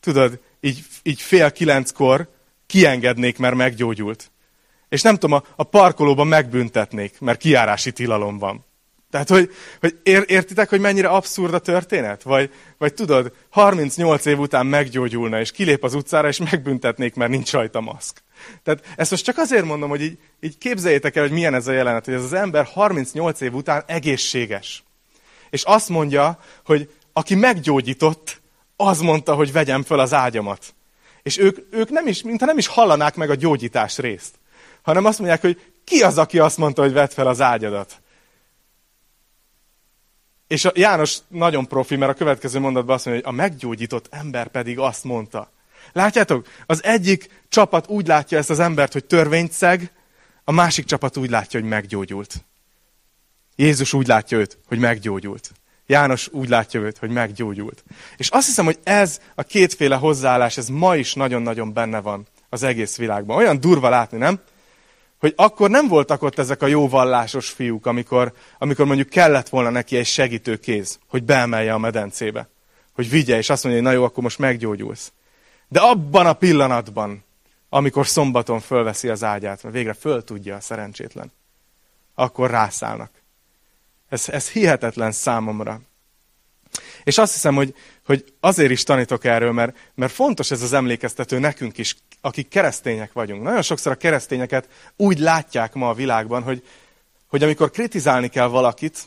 tudod, 0.00 0.40
így, 0.60 0.84
így 1.02 1.20
fél 1.20 1.52
kilenckor 1.52 2.28
kiengednék, 2.66 3.38
mert 3.38 3.54
meggyógyult. 3.54 4.29
És 4.90 5.02
nem 5.02 5.16
tudom, 5.16 5.36
a, 5.36 5.44
a 5.56 5.64
parkolóban 5.64 6.26
megbüntetnék, 6.26 7.20
mert 7.20 7.38
kiárási 7.38 7.92
tilalom 7.92 8.38
van. 8.38 8.64
Tehát, 9.10 9.28
hogy, 9.28 9.50
hogy 9.80 9.98
ér, 10.02 10.24
értitek, 10.26 10.68
hogy 10.68 10.80
mennyire 10.80 11.08
abszurd 11.08 11.54
a 11.54 11.58
történet? 11.58 12.22
Vagy, 12.22 12.50
vagy 12.78 12.94
tudod, 12.94 13.32
38 13.50 14.24
év 14.26 14.38
után 14.38 14.66
meggyógyulna, 14.66 15.40
és 15.40 15.50
kilép 15.50 15.84
az 15.84 15.94
utcára, 15.94 16.28
és 16.28 16.38
megbüntetnék, 16.50 17.14
mert 17.14 17.30
nincs 17.30 17.52
rajta 17.52 17.80
maszk. 17.80 18.22
Tehát 18.62 18.84
ezt 18.96 19.10
most 19.10 19.24
csak 19.24 19.38
azért 19.38 19.64
mondom, 19.64 19.88
hogy 19.88 20.02
így, 20.02 20.18
így 20.40 20.58
képzeljétek 20.58 21.16
el, 21.16 21.22
hogy 21.22 21.32
milyen 21.32 21.54
ez 21.54 21.66
a 21.66 21.72
jelenet, 21.72 22.04
hogy 22.04 22.14
ez 22.14 22.24
az 22.24 22.32
ember 22.32 22.64
38 22.64 23.40
év 23.40 23.54
után 23.54 23.82
egészséges. 23.86 24.82
És 25.50 25.62
azt 25.62 25.88
mondja, 25.88 26.38
hogy 26.64 26.90
aki 27.12 27.34
meggyógyított, 27.34 28.40
az 28.76 29.00
mondta, 29.00 29.34
hogy 29.34 29.52
vegyem 29.52 29.82
föl 29.82 29.98
az 29.98 30.12
ágyamat. 30.12 30.74
És 31.22 31.38
ők, 31.38 31.58
ők 31.70 31.90
nem 31.90 32.06
is, 32.06 32.22
mintha 32.22 32.46
nem 32.46 32.58
is 32.58 32.66
hallanák 32.66 33.14
meg 33.14 33.30
a 33.30 33.34
gyógyítás 33.34 33.98
részt 33.98 34.39
hanem 34.82 35.04
azt 35.04 35.18
mondják, 35.18 35.40
hogy 35.40 35.72
ki 35.84 36.02
az, 36.02 36.18
aki 36.18 36.38
azt 36.38 36.56
mondta, 36.56 36.82
hogy 36.82 36.92
vedd 36.92 37.08
fel 37.08 37.26
az 37.26 37.40
ágyadat. 37.40 38.00
És 40.46 40.64
a 40.64 40.72
János 40.74 41.18
nagyon 41.28 41.66
profi, 41.66 41.96
mert 41.96 42.12
a 42.12 42.14
következő 42.14 42.58
mondatban 42.58 42.94
azt 42.94 43.04
mondja, 43.04 43.24
hogy 43.24 43.34
a 43.34 43.36
meggyógyított 43.36 44.06
ember 44.10 44.48
pedig 44.48 44.78
azt 44.78 45.04
mondta. 45.04 45.50
Látjátok? 45.92 46.46
Az 46.66 46.84
egyik 46.84 47.44
csapat 47.48 47.88
úgy 47.88 48.06
látja 48.06 48.38
ezt 48.38 48.50
az 48.50 48.58
embert, 48.58 48.92
hogy 48.92 49.04
törvényt 49.04 49.52
szeg, 49.52 49.92
a 50.44 50.52
másik 50.52 50.84
csapat 50.84 51.16
úgy 51.16 51.30
látja, 51.30 51.60
hogy 51.60 51.68
meggyógyult. 51.68 52.44
Jézus 53.56 53.92
úgy 53.92 54.06
látja 54.06 54.38
őt, 54.38 54.58
hogy 54.66 54.78
meggyógyult. 54.78 55.52
János 55.86 56.28
úgy 56.28 56.48
látja 56.48 56.80
őt, 56.80 56.98
hogy 56.98 57.10
meggyógyult. 57.10 57.84
És 58.16 58.28
azt 58.28 58.46
hiszem, 58.46 58.64
hogy 58.64 58.78
ez 58.82 59.20
a 59.34 59.42
kétféle 59.42 59.96
hozzáállás, 59.96 60.56
ez 60.56 60.68
ma 60.68 60.96
is 60.96 61.14
nagyon-nagyon 61.14 61.72
benne 61.72 62.00
van 62.00 62.26
az 62.48 62.62
egész 62.62 62.96
világban. 62.96 63.36
Olyan 63.36 63.60
durva 63.60 63.88
látni, 63.88 64.18
nem? 64.18 64.40
Hogy 65.20 65.32
akkor 65.36 65.70
nem 65.70 65.88
voltak 65.88 66.22
ott 66.22 66.38
ezek 66.38 66.62
a 66.62 66.66
jó 66.66 66.88
vallásos 66.88 67.48
fiúk, 67.48 67.86
amikor, 67.86 68.32
amikor 68.58 68.86
mondjuk 68.86 69.08
kellett 69.08 69.48
volna 69.48 69.70
neki 69.70 69.96
egy 69.96 70.06
segítő 70.06 70.56
kéz, 70.56 70.98
hogy 71.06 71.24
beemelje 71.24 71.72
a 71.72 71.78
medencébe. 71.78 72.48
Hogy 72.92 73.10
vigye, 73.10 73.36
és 73.36 73.50
azt 73.50 73.64
mondja, 73.64 73.82
hogy 73.82 73.90
na 73.90 73.96
jó, 73.96 74.04
akkor 74.04 74.22
most 74.22 74.38
meggyógyulsz. 74.38 75.12
De 75.68 75.80
abban 75.80 76.26
a 76.26 76.32
pillanatban, 76.32 77.24
amikor 77.68 78.06
szombaton 78.06 78.60
fölveszi 78.60 79.08
az 79.08 79.24
ágyát, 79.24 79.62
mert 79.62 79.74
végre 79.74 79.92
föl 79.92 80.24
tudja 80.24 80.56
a 80.56 80.60
szerencsétlen, 80.60 81.32
akkor 82.14 82.50
rászállnak. 82.50 83.10
Ez, 84.08 84.28
ez 84.28 84.50
hihetetlen 84.50 85.12
számomra. 85.12 85.80
És 87.04 87.18
azt 87.18 87.32
hiszem, 87.32 87.54
hogy, 87.54 87.74
hogy 88.04 88.24
azért 88.40 88.70
is 88.70 88.82
tanítok 88.82 89.24
erről, 89.24 89.52
mert, 89.52 89.76
mert 89.94 90.12
fontos 90.12 90.50
ez 90.50 90.62
az 90.62 90.72
emlékeztető 90.72 91.38
nekünk 91.38 91.78
is, 91.78 91.96
akik 92.20 92.48
keresztények 92.48 93.12
vagyunk. 93.12 93.42
Nagyon 93.42 93.62
sokszor 93.62 93.92
a 93.92 93.96
keresztényeket 93.96 94.68
úgy 94.96 95.18
látják 95.18 95.74
ma 95.74 95.88
a 95.88 95.94
világban, 95.94 96.42
hogy, 96.42 96.66
hogy 97.26 97.42
amikor 97.42 97.70
kritizálni 97.70 98.28
kell 98.28 98.46
valakit, 98.46 98.98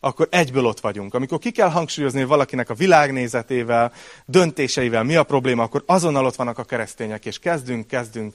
akkor 0.00 0.28
egyből 0.30 0.66
ott 0.66 0.80
vagyunk. 0.80 1.14
Amikor 1.14 1.38
ki 1.38 1.50
kell 1.50 1.70
hangsúlyozni 1.70 2.24
valakinek 2.24 2.70
a 2.70 2.74
világnézetével, 2.74 3.92
döntéseivel 4.26 5.02
mi 5.02 5.16
a 5.16 5.22
probléma, 5.22 5.62
akkor 5.62 5.82
azonnal 5.86 6.26
ott 6.26 6.34
vannak 6.34 6.58
a 6.58 6.64
keresztények, 6.64 7.26
és 7.26 7.38
kezdünk, 7.38 7.86
kezdünk 7.86 8.34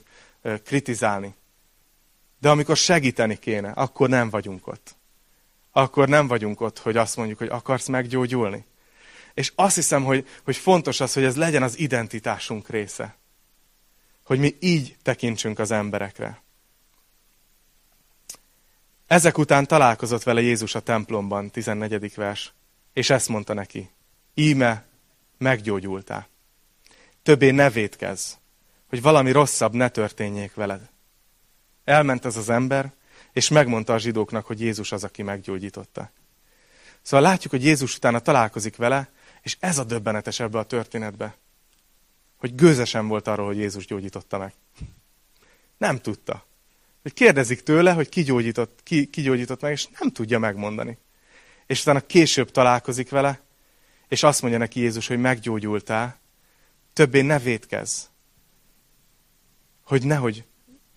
kritizálni. 0.64 1.34
De 2.40 2.48
amikor 2.48 2.76
segíteni 2.76 3.36
kéne, 3.36 3.70
akkor 3.70 4.08
nem 4.08 4.30
vagyunk 4.30 4.66
ott. 4.66 4.96
Akkor 5.72 6.08
nem 6.08 6.26
vagyunk 6.26 6.60
ott, 6.60 6.78
hogy 6.78 6.96
azt 6.96 7.16
mondjuk, 7.16 7.38
hogy 7.38 7.48
akarsz 7.48 7.86
meggyógyulni. 7.86 8.64
És 9.34 9.52
azt 9.54 9.74
hiszem, 9.74 10.04
hogy, 10.04 10.28
hogy 10.44 10.56
fontos 10.56 11.00
az, 11.00 11.12
hogy 11.12 11.24
ez 11.24 11.36
legyen 11.36 11.62
az 11.62 11.78
identitásunk 11.78 12.68
része. 12.68 13.16
Hogy 14.30 14.38
mi 14.38 14.56
így 14.60 14.96
tekintsünk 15.02 15.58
az 15.58 15.70
emberekre. 15.70 16.42
Ezek 19.06 19.38
után 19.38 19.66
találkozott 19.66 20.22
vele 20.22 20.40
Jézus 20.40 20.74
a 20.74 20.80
templomban, 20.80 21.50
14. 21.50 22.14
vers, 22.14 22.52
és 22.92 23.10
ezt 23.10 23.28
mondta 23.28 23.54
neki, 23.54 23.90
íme 24.34 24.84
meggyógyultál. 25.38 26.28
Többé 27.22 27.50
ne 27.50 27.70
védkezz, 27.70 28.32
hogy 28.88 29.02
valami 29.02 29.30
rosszabb 29.30 29.72
ne 29.72 29.88
történjék 29.88 30.54
veled. 30.54 30.90
Elment 31.84 32.24
ez 32.24 32.36
az 32.36 32.48
ember, 32.48 32.92
és 33.32 33.48
megmondta 33.48 33.92
a 33.92 33.98
zsidóknak, 33.98 34.46
hogy 34.46 34.60
Jézus 34.60 34.92
az, 34.92 35.04
aki 35.04 35.22
meggyógyította. 35.22 36.10
Szóval 37.02 37.26
látjuk, 37.26 37.52
hogy 37.52 37.64
Jézus 37.64 37.96
utána 37.96 38.18
találkozik 38.18 38.76
vele, 38.76 39.10
és 39.42 39.56
ez 39.60 39.78
a 39.78 39.84
döbbenetes 39.84 40.40
ebbe 40.40 40.58
a 40.58 40.64
történetbe, 40.64 41.36
hogy 42.40 42.54
gőzesen 42.54 43.08
volt 43.08 43.26
arról, 43.28 43.46
hogy 43.46 43.56
Jézus 43.56 43.86
gyógyította 43.86 44.38
meg. 44.38 44.52
Nem 45.76 45.98
tudta. 45.98 46.46
Hogy 47.02 47.12
kérdezik 47.12 47.62
tőle, 47.62 47.92
hogy 47.92 48.08
ki 48.08 48.22
gyógyított, 48.22 48.80
ki, 48.82 49.06
ki 49.06 49.22
gyógyított 49.22 49.60
meg, 49.60 49.72
és 49.72 49.88
nem 49.98 50.10
tudja 50.10 50.38
megmondani. 50.38 50.98
És 51.66 51.80
utána 51.80 52.00
később 52.00 52.50
találkozik 52.50 53.10
vele, 53.10 53.40
és 54.08 54.22
azt 54.22 54.40
mondja 54.42 54.58
neki 54.58 54.80
Jézus, 54.80 55.06
hogy 55.06 55.18
meggyógyultál, 55.20 56.18
többé 56.92 57.20
ne 57.20 57.38
védkezz. 57.38 58.04
Hogy 59.84 60.04
nehogy 60.04 60.44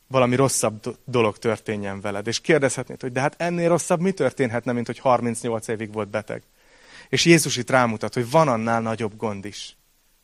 valami 0.07 0.35
rosszabb 0.35 0.97
dolog 1.05 1.37
történjen 1.37 2.01
veled. 2.01 2.27
És 2.27 2.41
kérdezhetnéd, 2.41 3.01
hogy 3.01 3.11
de 3.11 3.19
hát 3.19 3.35
ennél 3.37 3.69
rosszabb 3.69 3.99
mi 3.99 4.11
történhetne, 4.11 4.71
mint 4.71 4.85
hogy 4.85 4.99
38 4.99 5.67
évig 5.67 5.93
volt 5.93 6.09
beteg. 6.09 6.43
És 7.09 7.25
Jézus 7.25 7.57
itt 7.57 7.69
rámutat, 7.69 8.13
hogy 8.13 8.29
van 8.29 8.47
annál 8.47 8.81
nagyobb 8.81 9.17
gond 9.17 9.45
is, 9.45 9.77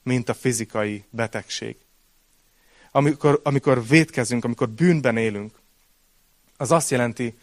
mint 0.09 0.29
a 0.29 0.33
fizikai 0.33 1.03
betegség. 1.09 1.75
Amikor, 2.91 3.39
amikor 3.43 3.87
védkezünk, 3.87 4.43
amikor 4.43 4.69
bűnben 4.69 5.17
élünk, 5.17 5.59
az 6.57 6.71
azt 6.71 6.89
jelenti, 6.89 7.37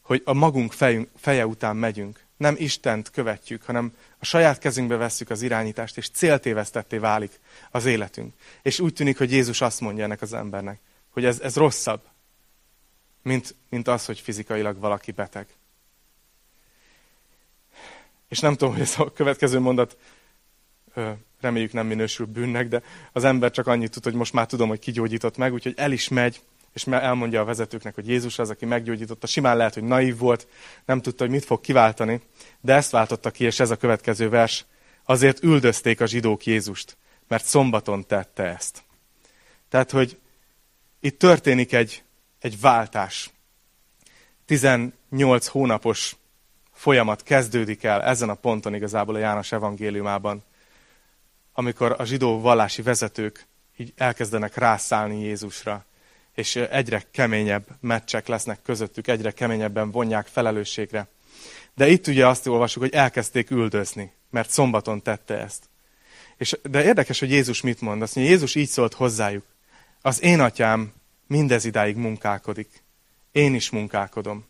hogy 0.00 0.22
a 0.24 0.32
magunk 0.32 0.72
fejünk, 0.72 1.08
feje 1.16 1.46
után 1.46 1.76
megyünk. 1.76 2.24
Nem 2.36 2.54
Istent 2.58 3.10
követjük, 3.10 3.62
hanem 3.62 3.94
a 4.18 4.24
saját 4.24 4.58
kezünkbe 4.58 4.96
vesszük 4.96 5.30
az 5.30 5.42
irányítást, 5.42 5.96
és 5.96 6.08
céltévesztetté 6.08 6.98
válik 6.98 7.40
az 7.70 7.84
életünk. 7.84 8.34
És 8.62 8.80
úgy 8.80 8.92
tűnik, 8.92 9.18
hogy 9.18 9.32
Jézus 9.32 9.60
azt 9.60 9.80
mondja 9.80 10.04
ennek 10.04 10.22
az 10.22 10.32
embernek, 10.32 10.80
hogy 11.10 11.24
ez, 11.24 11.40
ez 11.40 11.56
rosszabb, 11.56 12.00
mint, 13.22 13.54
mint 13.68 13.88
az, 13.88 14.06
hogy 14.06 14.20
fizikailag 14.20 14.78
valaki 14.78 15.12
beteg. 15.12 15.46
És 18.28 18.38
nem 18.38 18.52
tudom, 18.52 18.72
hogy 18.72 18.82
ez 18.82 18.94
a 18.98 19.12
következő 19.12 19.58
mondat 19.58 19.96
reméljük 21.40 21.72
nem 21.72 21.86
minősül 21.86 22.26
bűnnek, 22.26 22.68
de 22.68 22.82
az 23.12 23.24
ember 23.24 23.50
csak 23.50 23.66
annyit 23.66 23.90
tud, 23.90 24.04
hogy 24.04 24.14
most 24.14 24.32
már 24.32 24.46
tudom, 24.46 24.68
hogy 24.68 24.78
kigyógyított 24.78 25.36
meg, 25.36 25.52
úgyhogy 25.52 25.74
el 25.76 25.92
is 25.92 26.08
megy, 26.08 26.40
és 26.72 26.86
elmondja 26.86 27.40
a 27.40 27.44
vezetőknek, 27.44 27.94
hogy 27.94 28.08
Jézus 28.08 28.38
az, 28.38 28.50
aki 28.50 28.64
meggyógyította. 28.64 29.26
Simán 29.26 29.56
lehet, 29.56 29.74
hogy 29.74 29.82
naív 29.82 30.18
volt, 30.18 30.46
nem 30.84 31.00
tudta, 31.00 31.22
hogy 31.24 31.32
mit 31.32 31.44
fog 31.44 31.60
kiváltani, 31.60 32.20
de 32.60 32.74
ezt 32.74 32.90
váltotta 32.90 33.30
ki, 33.30 33.44
és 33.44 33.60
ez 33.60 33.70
a 33.70 33.76
következő 33.76 34.28
vers. 34.28 34.64
Azért 35.04 35.42
üldözték 35.42 36.00
a 36.00 36.06
zsidók 36.06 36.46
Jézust, 36.46 36.96
mert 37.28 37.44
szombaton 37.44 38.06
tette 38.06 38.42
ezt. 38.42 38.82
Tehát, 39.68 39.90
hogy 39.90 40.18
itt 41.00 41.18
történik 41.18 41.72
egy, 41.72 42.02
egy 42.38 42.60
váltás. 42.60 43.30
18 44.46 45.46
hónapos 45.46 46.16
folyamat 46.72 47.22
kezdődik 47.22 47.84
el 47.84 48.02
ezen 48.02 48.28
a 48.28 48.34
ponton 48.34 48.74
igazából 48.74 49.14
a 49.14 49.18
János 49.18 49.52
evangéliumában, 49.52 50.44
amikor 51.58 51.94
a 51.98 52.04
zsidó 52.04 52.40
vallási 52.40 52.82
vezetők 52.82 53.46
így 53.76 53.92
elkezdenek 53.96 54.56
rászállni 54.56 55.20
Jézusra, 55.20 55.84
és 56.34 56.56
egyre 56.56 57.02
keményebb 57.10 57.66
meccsek 57.80 58.26
lesznek 58.26 58.62
közöttük, 58.62 59.06
egyre 59.08 59.30
keményebben 59.30 59.90
vonják 59.90 60.26
felelősségre. 60.26 61.08
De 61.74 61.88
itt 61.88 62.06
ugye 62.06 62.26
azt 62.26 62.46
olvasjuk, 62.46 62.84
hogy 62.84 62.94
elkezdték 62.94 63.50
üldözni, 63.50 64.12
mert 64.30 64.50
szombaton 64.50 65.02
tette 65.02 65.38
ezt. 65.38 65.64
És, 66.36 66.58
de 66.62 66.84
érdekes, 66.84 67.18
hogy 67.18 67.30
Jézus 67.30 67.60
mit 67.60 67.80
mond. 67.80 68.02
Azt 68.02 68.14
mondja, 68.14 68.34
Jézus 68.34 68.54
így 68.54 68.68
szólt 68.68 68.94
hozzájuk. 68.94 69.44
Az 70.00 70.22
én 70.22 70.40
atyám 70.40 70.92
mindez 71.26 71.64
idáig 71.64 71.96
munkálkodik. 71.96 72.82
Én 73.32 73.54
is 73.54 73.70
munkálkodom. 73.70 74.46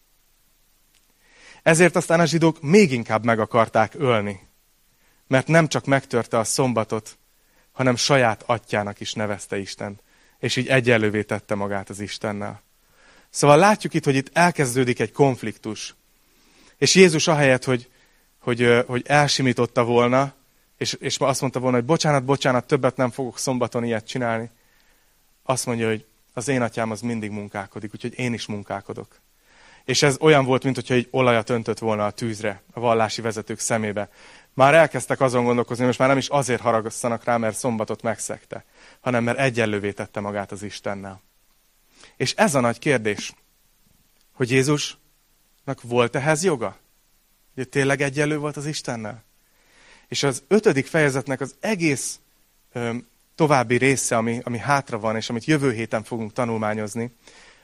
Ezért 1.63 1.97
aztán 1.97 2.21
a 2.21 2.27
zsidók 2.27 2.61
még 2.61 2.93
inkább 2.93 3.25
meg 3.25 3.41
akarták 3.41 3.95
ölni. 3.95 4.48
Mert 5.29 5.47
nem 5.47 5.69
csak 5.69 5.85
megtörte 5.85 6.39
a 6.39 6.45
szombatot, 6.45 7.19
hanem 7.73 7.97
saját 7.97 8.43
atyának 8.47 9.01
is 9.01 9.13
nevezte 9.13 9.59
Istent 9.59 10.03
és 10.39 10.57
így 10.57 10.69
egyenlővé 10.69 11.23
tette 11.23 11.55
magát 11.55 11.89
az 11.89 12.01
Istennel. 12.01 12.63
Szóval 13.31 13.57
látjuk 13.57 13.95
itt, 13.95 14.05
hogy 14.05 14.15
itt 14.15 14.31
elkezdődik 14.33 15.01
egy 15.01 15.13
konfliktus. 15.13 15.95
És 16.77 16.95
Jézus 16.95 17.27
ahelyett, 17.27 17.65
hogy, 17.65 17.91
hogy, 18.39 18.85
hogy 18.87 19.03
elsimította 19.07 19.85
volna, 19.85 20.35
és, 20.77 20.93
és 20.93 21.17
azt 21.19 21.41
mondta 21.41 21.61
volna, 21.61 21.77
hogy 21.77 21.87
bocsánat, 21.87 22.25
bocsánat, 22.25 22.67
többet 22.67 22.97
nem 22.97 23.11
fogok 23.11 23.39
szombaton 23.39 23.85
ilyet 23.85 24.07
csinálni, 24.07 24.51
azt 25.43 25.67
mondja, 25.67 25.89
hogy 25.89 26.05
az 26.33 26.49
én 26.49 26.63
atyám 26.63 26.91
az 26.91 27.01
mindig 27.01 27.31
munkálkodik, 27.31 27.95
úgyhogy 27.95 28.19
én 28.19 28.33
is 28.33 28.47
munkálkodok. 28.47 29.21
És 29.85 30.03
ez 30.03 30.17
olyan 30.21 30.45
volt, 30.45 30.65
mintha 30.65 30.95
egy 30.95 31.09
olajat 31.11 31.51
öntött 31.51 31.79
volna 31.79 32.07
a 32.07 32.11
tűzre, 32.11 32.63
a 32.73 32.81
vallási 32.81 33.21
vezetők 33.21 33.59
szemébe. 33.59 34.11
Már 34.59 34.75
elkezdtek 34.75 35.21
azon 35.21 35.45
gondolkozni, 35.45 35.85
most 35.85 35.99
már 35.99 36.09
nem 36.09 36.19
is 36.19 36.29
azért 36.29 36.61
haragasszanak 36.61 37.25
rá, 37.25 37.37
mert 37.37 37.57
szombatot 37.57 38.03
megszegte, 38.03 38.65
hanem 39.01 39.25
mert 39.25 39.39
egyenlővé 39.39 39.93
tette 39.93 40.21
magát 40.21 40.53
az 40.53 40.63
Istennel. 40.63 41.23
És 42.17 42.35
ez 42.35 42.55
a 42.55 42.61
nagy 42.61 42.79
kérdés, 42.79 43.33
hogy 44.33 44.51
Jézusnak 44.51 45.83
volt 45.83 46.17
ehhez 46.17 46.45
joga? 46.45 46.77
Hogy 47.55 47.69
tényleg 47.69 48.01
egyenlő 48.01 48.39
volt 48.39 48.57
az 48.57 48.67
Istennel? 48.67 49.25
És 50.09 50.23
az 50.23 50.43
ötödik 50.49 50.87
fejezetnek 50.87 51.41
az 51.41 51.55
egész 51.61 52.21
ö, 52.73 52.95
további 53.35 53.77
része, 53.77 54.17
ami, 54.17 54.41
ami 54.45 54.59
hátra 54.59 54.99
van, 54.99 55.17
és 55.17 55.29
amit 55.31 55.45
jövő 55.45 55.73
héten 55.73 56.05
fogunk 56.05 56.33
tanulmányozni, 56.33 57.17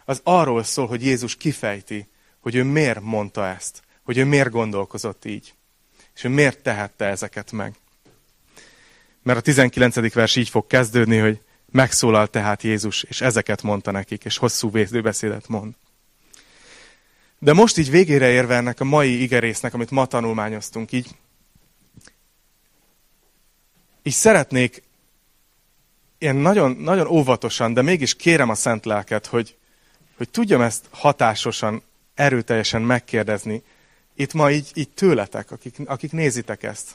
az 0.05 0.21
arról 0.23 0.63
szól, 0.63 0.87
hogy 0.87 1.05
Jézus 1.05 1.37
kifejti, 1.37 2.09
hogy 2.41 2.55
ő 2.55 2.65
miért 2.65 3.01
mondta 3.01 3.47
ezt, 3.47 3.83
hogy 4.03 4.19
ő 4.19 4.25
miért 4.25 4.51
gondolkozott 4.51 5.25
így, 5.25 5.55
és 6.15 6.25
ő 6.25 6.29
miért 6.29 6.63
tehette 6.63 7.05
ezeket 7.05 7.53
meg. 7.53 7.75
Mert 9.23 9.39
a 9.39 9.43
19. 9.43 10.13
vers 10.13 10.37
így 10.37 10.49
fog 10.49 10.67
kezdődni, 10.67 11.19
hogy 11.19 11.41
megszólal 11.71 12.27
tehát 12.27 12.63
Jézus, 12.63 13.03
és 13.03 13.21
ezeket 13.21 13.63
mondta 13.63 13.91
nekik, 13.91 14.25
és 14.25 14.37
hosszú 14.37 14.71
vézdőbeszédet 14.71 15.49
mond. 15.49 15.75
De 17.39 17.53
most 17.53 17.79
így 17.79 17.91
végére 17.91 18.31
érve 18.31 18.57
ennek 18.57 18.81
a 18.81 18.85
mai 18.85 19.23
igerésznek, 19.23 19.75
amit 19.75 19.91
ma 19.91 20.07
tanulmányoztunk, 20.07 20.93
így, 20.93 21.09
így 24.03 24.13
szeretnék 24.13 24.83
ilyen 26.19 26.37
nagyon, 26.37 26.71
nagyon 26.71 27.07
óvatosan, 27.07 27.73
de 27.73 27.83
mégis 27.83 28.15
kérem 28.15 28.49
a 28.49 28.55
szent 28.55 28.85
lelket, 28.85 29.27
hogy, 29.27 29.57
hogy 30.17 30.29
tudjam 30.29 30.61
ezt 30.61 30.85
hatásosan, 30.91 31.83
erőteljesen 32.15 32.83
megkérdezni 32.83 33.63
itt 34.15 34.33
ma 34.33 34.51
így, 34.51 34.71
így 34.75 34.91
tőletek, 34.91 35.51
akik, 35.51 35.77
akik 35.85 36.13
nézitek 36.13 36.63
ezt. 36.63 36.91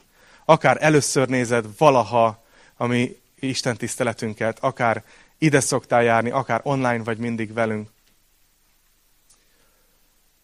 Akár 0.45 0.77
először 0.79 1.27
nézed 1.27 1.65
valaha 1.77 2.43
a 2.75 2.85
mi 2.85 3.17
Isten 3.39 3.77
tiszteletünket, 3.77 4.59
akár 4.59 5.03
ide 5.37 5.59
szoktál 5.59 6.03
járni, 6.03 6.29
akár 6.29 6.59
online 6.63 7.03
vagy 7.03 7.17
mindig 7.17 7.53
velünk. 7.53 7.89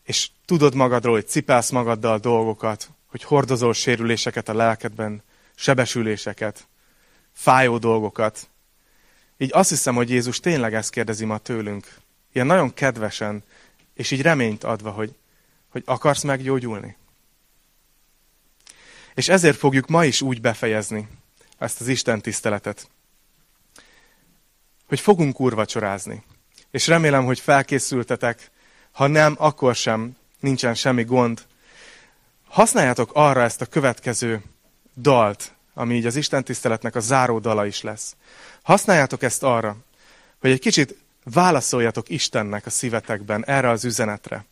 És 0.03 0.29
tudod 0.45 0.75
magadról, 0.75 1.13
hogy 1.13 1.27
cipelsz 1.27 1.69
magaddal 1.69 2.17
dolgokat, 2.17 2.89
hogy 3.05 3.23
hordozol 3.23 3.73
sérüléseket 3.73 4.49
a 4.49 4.53
lelkedben, 4.53 5.23
sebesüléseket, 5.55 6.67
fájó 7.33 7.77
dolgokat. 7.77 8.49
Így 9.37 9.49
azt 9.53 9.69
hiszem, 9.69 9.95
hogy 9.95 10.09
Jézus 10.09 10.39
tényleg 10.39 10.73
ezt 10.73 10.89
kérdezi 10.89 11.25
ma 11.25 11.37
tőlünk. 11.37 11.95
Ilyen 12.33 12.47
nagyon 12.47 12.73
kedvesen, 12.73 13.43
és 13.93 14.11
így 14.11 14.21
reményt 14.21 14.63
adva, 14.63 14.91
hogy, 14.91 15.15
hogy 15.75 15.83
akarsz 15.85 16.23
meggyógyulni. 16.23 16.95
És 19.13 19.29
ezért 19.29 19.57
fogjuk 19.57 19.87
ma 19.87 20.05
is 20.05 20.21
úgy 20.21 20.41
befejezni 20.41 21.07
ezt 21.57 21.81
az 21.81 21.87
Isten 21.87 22.21
tiszteletet, 22.21 22.89
hogy 24.87 24.99
fogunk 24.99 25.39
úrvacsorázni. 25.39 26.23
És 26.71 26.87
remélem, 26.87 27.25
hogy 27.25 27.39
felkészültetek, 27.39 28.51
ha 28.91 29.07
nem, 29.07 29.35
akkor 29.37 29.75
sem, 29.75 30.15
nincsen 30.39 30.73
semmi 30.73 31.03
gond. 31.03 31.45
Használjátok 32.47 33.11
arra 33.13 33.41
ezt 33.41 33.61
a 33.61 33.65
következő 33.65 34.43
dalt, 34.97 35.53
ami 35.73 35.95
így 35.95 36.05
az 36.05 36.15
Isten 36.15 36.43
tiszteletnek 36.43 36.95
a 36.95 36.99
záró 36.99 37.39
dala 37.39 37.65
is 37.65 37.81
lesz. 37.81 38.15
Használjátok 38.61 39.23
ezt 39.23 39.43
arra, 39.43 39.77
hogy 40.39 40.51
egy 40.51 40.59
kicsit 40.59 40.97
válaszoljatok 41.23 42.09
Istennek 42.09 42.65
a 42.65 42.69
szívetekben 42.69 43.45
erre 43.45 43.69
az 43.69 43.85
üzenetre. 43.85 44.45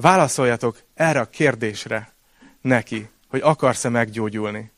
Válaszoljatok 0.00 0.82
erre 0.94 1.20
a 1.20 1.30
kérdésre 1.30 2.12
neki, 2.60 3.08
hogy 3.28 3.40
akarsz-e 3.40 3.88
meggyógyulni. 3.88 4.70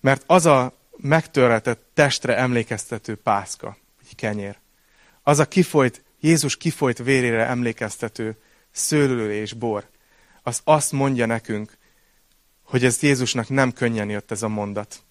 Mert 0.00 0.22
az 0.26 0.46
a 0.46 0.76
megtörletett 0.96 1.86
testre 1.94 2.36
emlékeztető 2.36 3.16
pászka, 3.16 3.76
vagy 4.02 4.14
kenyér, 4.14 4.58
az 5.22 5.38
a 5.38 5.48
kifolyt, 5.48 6.02
Jézus 6.20 6.56
kifolyt 6.56 6.98
vérére 6.98 7.46
emlékeztető 7.46 8.36
szőlő 8.70 9.32
és 9.32 9.52
bor, 9.52 9.88
az 10.42 10.60
azt 10.64 10.92
mondja 10.92 11.26
nekünk, 11.26 11.76
hogy 12.62 12.84
ez 12.84 13.02
Jézusnak 13.02 13.48
nem 13.48 13.72
könnyen 13.72 14.10
jött 14.10 14.30
ez 14.30 14.42
a 14.42 14.48
mondat. 14.48 15.02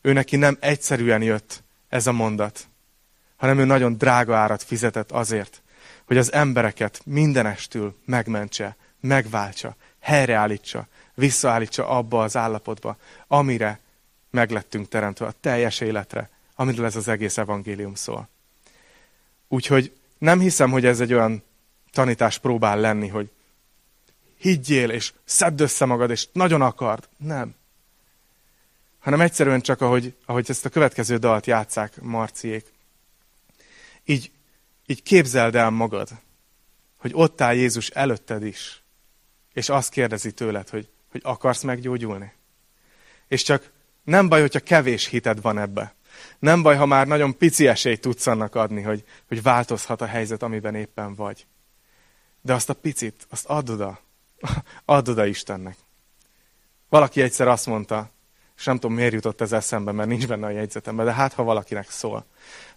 Ő 0.00 0.12
neki 0.12 0.36
nem 0.36 0.56
egyszerűen 0.60 1.22
jött 1.22 1.62
ez 1.88 2.06
a 2.06 2.12
mondat, 2.12 2.66
hanem 3.36 3.58
ő 3.58 3.64
nagyon 3.64 3.96
drága 3.96 4.36
árat 4.36 4.62
fizetett 4.62 5.12
azért, 5.12 5.61
hogy 6.04 6.16
az 6.16 6.32
embereket 6.32 7.00
mindenestül 7.04 7.96
megmentse, 8.04 8.76
megváltsa, 9.00 9.76
helyreállítsa, 10.00 10.86
visszaállítsa 11.14 11.88
abba 11.88 12.22
az 12.22 12.36
állapotba, 12.36 12.96
amire 13.26 13.80
meglettünk 14.30 14.88
teremtve, 14.88 15.26
a 15.26 15.34
teljes 15.40 15.80
életre, 15.80 16.30
amiről 16.54 16.84
ez 16.84 16.96
az 16.96 17.08
egész 17.08 17.38
evangélium 17.38 17.94
szól. 17.94 18.28
Úgyhogy 19.48 19.92
nem 20.18 20.40
hiszem, 20.40 20.70
hogy 20.70 20.84
ez 20.84 21.00
egy 21.00 21.12
olyan 21.12 21.42
tanítás 21.92 22.38
próbál 22.38 22.80
lenni, 22.80 23.08
hogy 23.08 23.30
higgyél, 24.36 24.90
és 24.90 25.12
szedd 25.24 25.60
össze 25.60 25.84
magad, 25.84 26.10
és 26.10 26.28
nagyon 26.32 26.62
akard. 26.62 27.08
Nem. 27.16 27.54
Hanem 28.98 29.20
egyszerűen 29.20 29.60
csak, 29.60 29.80
ahogy, 29.80 30.14
ahogy 30.26 30.46
ezt 30.48 30.64
a 30.64 30.68
következő 30.68 31.16
dalt 31.16 31.46
játszák 31.46 32.00
Marciék. 32.00 32.72
Így, 34.04 34.30
így 34.86 35.02
képzeld 35.02 35.54
el 35.54 35.70
magad, 35.70 36.08
hogy 36.98 37.10
ott 37.14 37.40
áll 37.40 37.54
Jézus 37.54 37.88
előtted 37.88 38.44
is, 38.44 38.82
és 39.52 39.68
azt 39.68 39.90
kérdezi 39.90 40.32
tőled, 40.32 40.68
hogy, 40.68 40.90
hogy 41.10 41.20
akarsz 41.24 41.62
meggyógyulni. 41.62 42.32
És 43.28 43.42
csak 43.42 43.70
nem 44.04 44.28
baj, 44.28 44.40
hogyha 44.40 44.60
kevés 44.60 45.06
hited 45.06 45.40
van 45.40 45.58
ebbe. 45.58 45.94
Nem 46.38 46.62
baj, 46.62 46.76
ha 46.76 46.86
már 46.86 47.06
nagyon 47.06 47.36
pici 47.36 47.66
esélyt 47.66 48.00
tudsz 48.00 48.26
annak 48.26 48.54
adni, 48.54 48.82
hogy, 48.82 49.04
hogy 49.28 49.42
változhat 49.42 50.00
a 50.00 50.06
helyzet, 50.06 50.42
amiben 50.42 50.74
éppen 50.74 51.14
vagy. 51.14 51.46
De 52.40 52.54
azt 52.54 52.70
a 52.70 52.74
picit, 52.74 53.26
azt 53.30 53.46
add 53.46 53.70
oda. 53.70 54.00
Add 54.84 55.08
oda 55.08 55.26
Istennek. 55.26 55.76
Valaki 56.88 57.22
egyszer 57.22 57.48
azt 57.48 57.66
mondta, 57.66 58.10
és 58.56 58.64
nem 58.64 58.78
tudom, 58.78 58.96
miért 58.96 59.12
jutott 59.12 59.40
ez 59.40 59.52
eszembe, 59.52 59.92
mert 59.92 60.08
nincs 60.08 60.26
benne 60.26 60.46
a 60.46 60.50
jegyzetemben, 60.50 61.04
de 61.04 61.12
hát, 61.12 61.32
ha 61.32 61.42
valakinek 61.42 61.90
szól. 61.90 62.26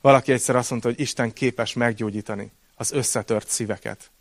Valaki 0.06 0.32
egyszer 0.32 0.56
azt 0.56 0.70
mondta, 0.70 0.88
hogy 0.88 1.00
Isten 1.00 1.34
képes 1.34 1.74
meggyógyítani 1.74 2.52
az 2.76 2.92
összetört 2.92 3.48
szíveket, 3.48 4.12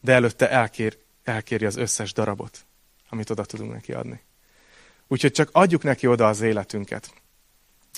de 0.00 0.12
előtte 0.12 0.50
elkér, 0.50 0.98
elkéri 1.24 1.64
az 1.64 1.76
összes 1.76 2.12
darabot, 2.12 2.64
amit 3.08 3.30
oda 3.30 3.44
tudunk 3.44 3.72
neki 3.72 3.92
adni. 3.92 4.20
Úgyhogy 5.06 5.32
csak 5.32 5.48
adjuk 5.52 5.82
neki 5.82 6.06
oda 6.06 6.28
az 6.28 6.40
életünket. 6.40 7.12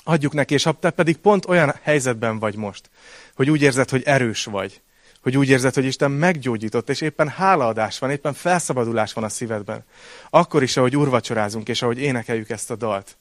Adjuk 0.04 0.32
neki, 0.32 0.54
és 0.54 0.62
ha 0.62 0.72
te 0.72 0.90
pedig 0.90 1.16
pont 1.16 1.46
olyan 1.46 1.74
helyzetben 1.82 2.38
vagy 2.38 2.56
most, 2.56 2.90
hogy 3.34 3.50
úgy 3.50 3.62
érzed, 3.62 3.90
hogy 3.90 4.02
erős 4.02 4.44
vagy, 4.44 4.82
hogy 5.22 5.36
úgy 5.36 5.48
érzed, 5.48 5.74
hogy 5.74 5.84
Isten 5.84 6.10
meggyógyított, 6.10 6.88
és 6.88 7.00
éppen 7.00 7.28
hálaadás 7.28 7.98
van, 7.98 8.10
éppen 8.10 8.32
felszabadulás 8.32 9.12
van 9.12 9.24
a 9.24 9.28
szívedben. 9.28 9.84
Akkor 10.30 10.62
is, 10.62 10.76
ahogy 10.76 10.96
urvacsorázunk, 10.96 11.68
és 11.68 11.82
ahogy 11.82 11.98
énekeljük 11.98 12.50
ezt 12.50 12.70
a 12.70 12.76
dalt. 12.76 13.16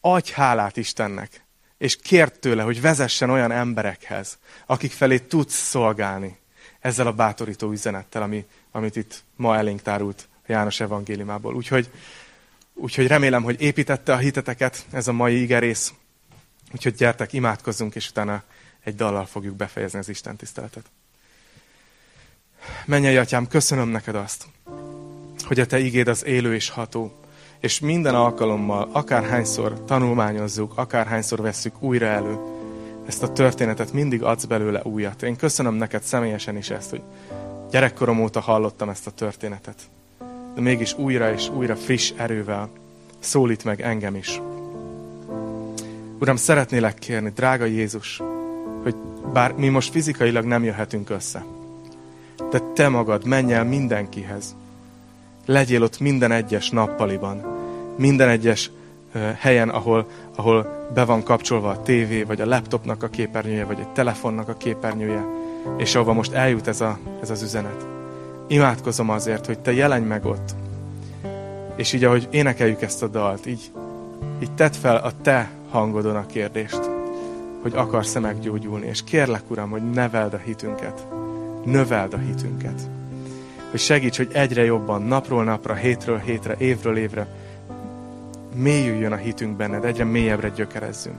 Adj 0.00 0.32
hálát 0.32 0.76
Istennek, 0.76 1.45
és 1.78 1.96
kérd 1.96 2.38
tőle, 2.38 2.62
hogy 2.62 2.80
vezessen 2.80 3.30
olyan 3.30 3.50
emberekhez, 3.50 4.38
akik 4.66 4.92
felé 4.92 5.18
tudsz 5.18 5.54
szolgálni 5.54 6.38
ezzel 6.80 7.06
a 7.06 7.12
bátorító 7.12 7.70
üzenettel, 7.70 8.22
ami, 8.22 8.46
amit 8.70 8.96
itt 8.96 9.24
ma 9.36 9.56
elénk 9.56 9.82
tárult 9.82 10.28
János 10.46 10.80
evangéliumából. 10.80 11.54
Úgyhogy, 11.54 11.90
úgyhogy 12.74 13.06
remélem, 13.06 13.42
hogy 13.42 13.60
építette 13.60 14.12
a 14.12 14.16
hiteteket 14.16 14.86
ez 14.90 15.08
a 15.08 15.12
mai 15.12 15.42
igerész. 15.42 15.92
Úgyhogy 16.72 16.94
gyertek, 16.94 17.32
imádkozzunk, 17.32 17.94
és 17.94 18.08
utána 18.08 18.42
egy 18.84 18.94
dallal 18.94 19.26
fogjuk 19.26 19.56
befejezni 19.56 19.98
az 19.98 20.08
Isten 20.08 20.36
tiszteletet. 20.36 20.84
Mennyei 22.84 23.16
atyám, 23.16 23.46
köszönöm 23.46 23.88
neked 23.88 24.14
azt, 24.14 24.46
hogy 25.44 25.60
a 25.60 25.66
te 25.66 25.78
igéd 25.78 26.08
az 26.08 26.24
élő 26.24 26.54
és 26.54 26.68
ható, 26.68 27.20
és 27.66 27.80
minden 27.80 28.14
alkalommal, 28.14 28.88
akárhányszor 28.92 29.84
tanulmányozzuk, 29.84 30.72
akárhányszor 30.76 31.40
vesszük 31.40 31.82
újra 31.82 32.06
elő, 32.06 32.38
ezt 33.06 33.22
a 33.22 33.32
történetet 33.32 33.92
mindig 33.92 34.22
adsz 34.22 34.44
belőle 34.44 34.80
újat. 34.84 35.22
Én 35.22 35.36
köszönöm 35.36 35.74
neked 35.74 36.02
személyesen 36.02 36.56
is 36.56 36.70
ezt, 36.70 36.90
hogy 36.90 37.00
gyerekkorom 37.70 38.20
óta 38.22 38.40
hallottam 38.40 38.88
ezt 38.88 39.06
a 39.06 39.10
történetet. 39.10 39.74
De 40.54 40.60
mégis 40.60 40.98
újra 40.98 41.32
és 41.32 41.48
újra 41.48 41.76
friss 41.76 42.12
erővel 42.16 42.68
szólít 43.18 43.64
meg 43.64 43.80
engem 43.80 44.14
is. 44.14 44.40
Uram, 46.20 46.36
szeretnélek 46.36 46.94
kérni, 46.94 47.32
drága 47.34 47.64
Jézus, 47.64 48.22
hogy 48.82 48.94
bár 49.32 49.52
mi 49.52 49.68
most 49.68 49.90
fizikailag 49.90 50.44
nem 50.44 50.64
jöhetünk 50.64 51.10
össze, 51.10 51.44
de 52.50 52.60
te 52.74 52.88
magad 52.88 53.24
menj 53.24 53.52
el 53.52 53.64
mindenkihez. 53.64 54.56
Legyél 55.46 55.82
ott 55.82 56.00
minden 56.00 56.32
egyes 56.32 56.70
nappaliban, 56.70 57.55
minden 57.96 58.28
egyes 58.28 58.70
helyen, 59.38 59.68
ahol, 59.68 60.06
ahol 60.34 60.88
be 60.94 61.04
van 61.04 61.22
kapcsolva 61.22 61.68
a 61.68 61.82
tévé, 61.82 62.22
vagy 62.22 62.40
a 62.40 62.46
laptopnak 62.46 63.02
a 63.02 63.08
képernyője, 63.08 63.64
vagy 63.64 63.78
egy 63.78 63.88
telefonnak 63.88 64.48
a 64.48 64.56
képernyője, 64.56 65.24
és 65.76 65.94
ahova 65.94 66.12
most 66.12 66.32
eljut 66.32 66.66
ez, 66.66 66.80
a, 66.80 66.98
ez 67.22 67.30
az 67.30 67.42
üzenet. 67.42 67.86
Imádkozom 68.46 69.10
azért, 69.10 69.46
hogy 69.46 69.58
te 69.58 69.72
jelenj 69.72 70.04
meg 70.04 70.24
ott. 70.24 70.54
És 71.76 71.92
így, 71.92 72.04
ahogy 72.04 72.28
énekeljük 72.30 72.82
ezt 72.82 73.02
a 73.02 73.06
dalt, 73.06 73.46
így, 73.46 73.70
így 74.42 74.52
tedd 74.52 74.72
fel 74.72 74.96
a 74.96 75.12
te 75.22 75.50
hangodon 75.70 76.16
a 76.16 76.26
kérdést 76.26 76.90
hogy 77.70 77.74
akarsz-e 77.76 78.20
meggyógyulni. 78.20 78.86
És 78.86 79.04
kérlek, 79.04 79.50
Uram, 79.50 79.70
hogy 79.70 79.90
neveld 79.90 80.34
a 80.34 80.40
hitünket. 80.44 81.06
Növeld 81.64 82.14
a 82.14 82.18
hitünket. 82.18 82.80
Hogy 83.70 83.80
segíts, 83.80 84.16
hogy 84.16 84.28
egyre 84.32 84.64
jobban, 84.64 85.02
napról 85.02 85.44
napra, 85.44 85.74
hétről 85.74 86.18
hétre, 86.18 86.54
évről 86.58 86.96
évre 86.96 87.26
mélyüljön 88.56 89.12
a 89.12 89.16
hitünk 89.16 89.56
benned, 89.56 89.84
egyre 89.84 90.04
mélyebbre 90.04 90.48
gyökerezzünk. 90.48 91.18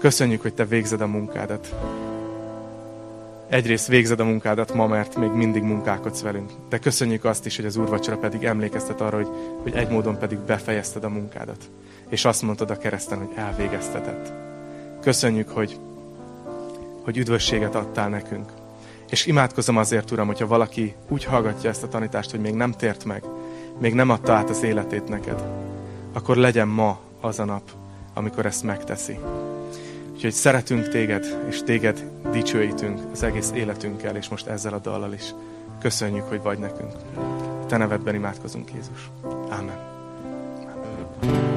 Köszönjük, 0.00 0.42
hogy 0.42 0.54
Te 0.54 0.64
végzed 0.64 1.00
a 1.00 1.06
munkádat. 1.06 1.74
Egyrészt 3.48 3.86
végzed 3.86 4.20
a 4.20 4.24
munkádat 4.24 4.74
ma, 4.74 4.86
mert 4.86 5.16
még 5.16 5.30
mindig 5.30 5.62
munkálkodsz 5.62 6.22
velünk. 6.22 6.50
De 6.68 6.78
köszönjük 6.78 7.24
azt 7.24 7.46
is, 7.46 7.56
hogy 7.56 7.64
az 7.64 7.76
úrvacsora 7.76 8.16
pedig 8.16 8.44
emlékeztet 8.44 9.00
arra, 9.00 9.16
hogy, 9.16 9.28
hogy 9.62 9.74
egy 9.74 9.88
módon 9.88 10.18
pedig 10.18 10.38
befejezted 10.38 11.04
a 11.04 11.08
munkádat. 11.08 11.70
És 12.08 12.24
azt 12.24 12.42
mondtad 12.42 12.70
a 12.70 12.78
kereszten, 12.78 13.18
hogy 13.18 13.36
elvégeztetett. 13.36 14.32
Köszönjük, 15.00 15.48
hogy, 15.48 15.78
hogy 17.02 17.16
üdvösséget 17.16 17.74
adtál 17.74 18.08
nekünk. 18.08 18.52
És 19.10 19.26
imádkozom 19.26 19.76
azért, 19.76 20.10
Uram, 20.10 20.26
hogyha 20.26 20.46
valaki 20.46 20.94
úgy 21.08 21.24
hallgatja 21.24 21.70
ezt 21.70 21.82
a 21.82 21.88
tanítást, 21.88 22.30
hogy 22.30 22.40
még 22.40 22.54
nem 22.54 22.72
tért 22.72 23.04
meg, 23.04 23.22
még 23.78 23.94
nem 23.94 24.10
adta 24.10 24.32
át 24.32 24.50
az 24.50 24.62
életét 24.62 25.08
neked, 25.08 25.42
akkor 26.12 26.36
legyen 26.36 26.68
ma 26.68 26.98
az 27.20 27.38
a 27.38 27.44
nap, 27.44 27.70
amikor 28.14 28.46
ezt 28.46 28.62
megteszi. 28.62 29.18
Úgyhogy 30.12 30.32
szeretünk 30.32 30.88
téged, 30.88 31.46
és 31.48 31.62
téged 31.62 32.10
dicsőítünk 32.30 33.00
az 33.12 33.22
egész 33.22 33.50
életünkkel, 33.54 34.16
és 34.16 34.28
most 34.28 34.46
ezzel 34.46 34.72
a 34.72 34.78
dallal 34.78 35.12
is. 35.12 35.34
Köszönjük, 35.80 36.24
hogy 36.28 36.42
vagy 36.42 36.58
nekünk. 36.58 36.92
Te 37.66 37.76
nevedben 37.76 38.14
imádkozunk, 38.14 38.72
Jézus. 38.72 39.10
Amen. 39.50 39.78
Amen. 40.60 41.51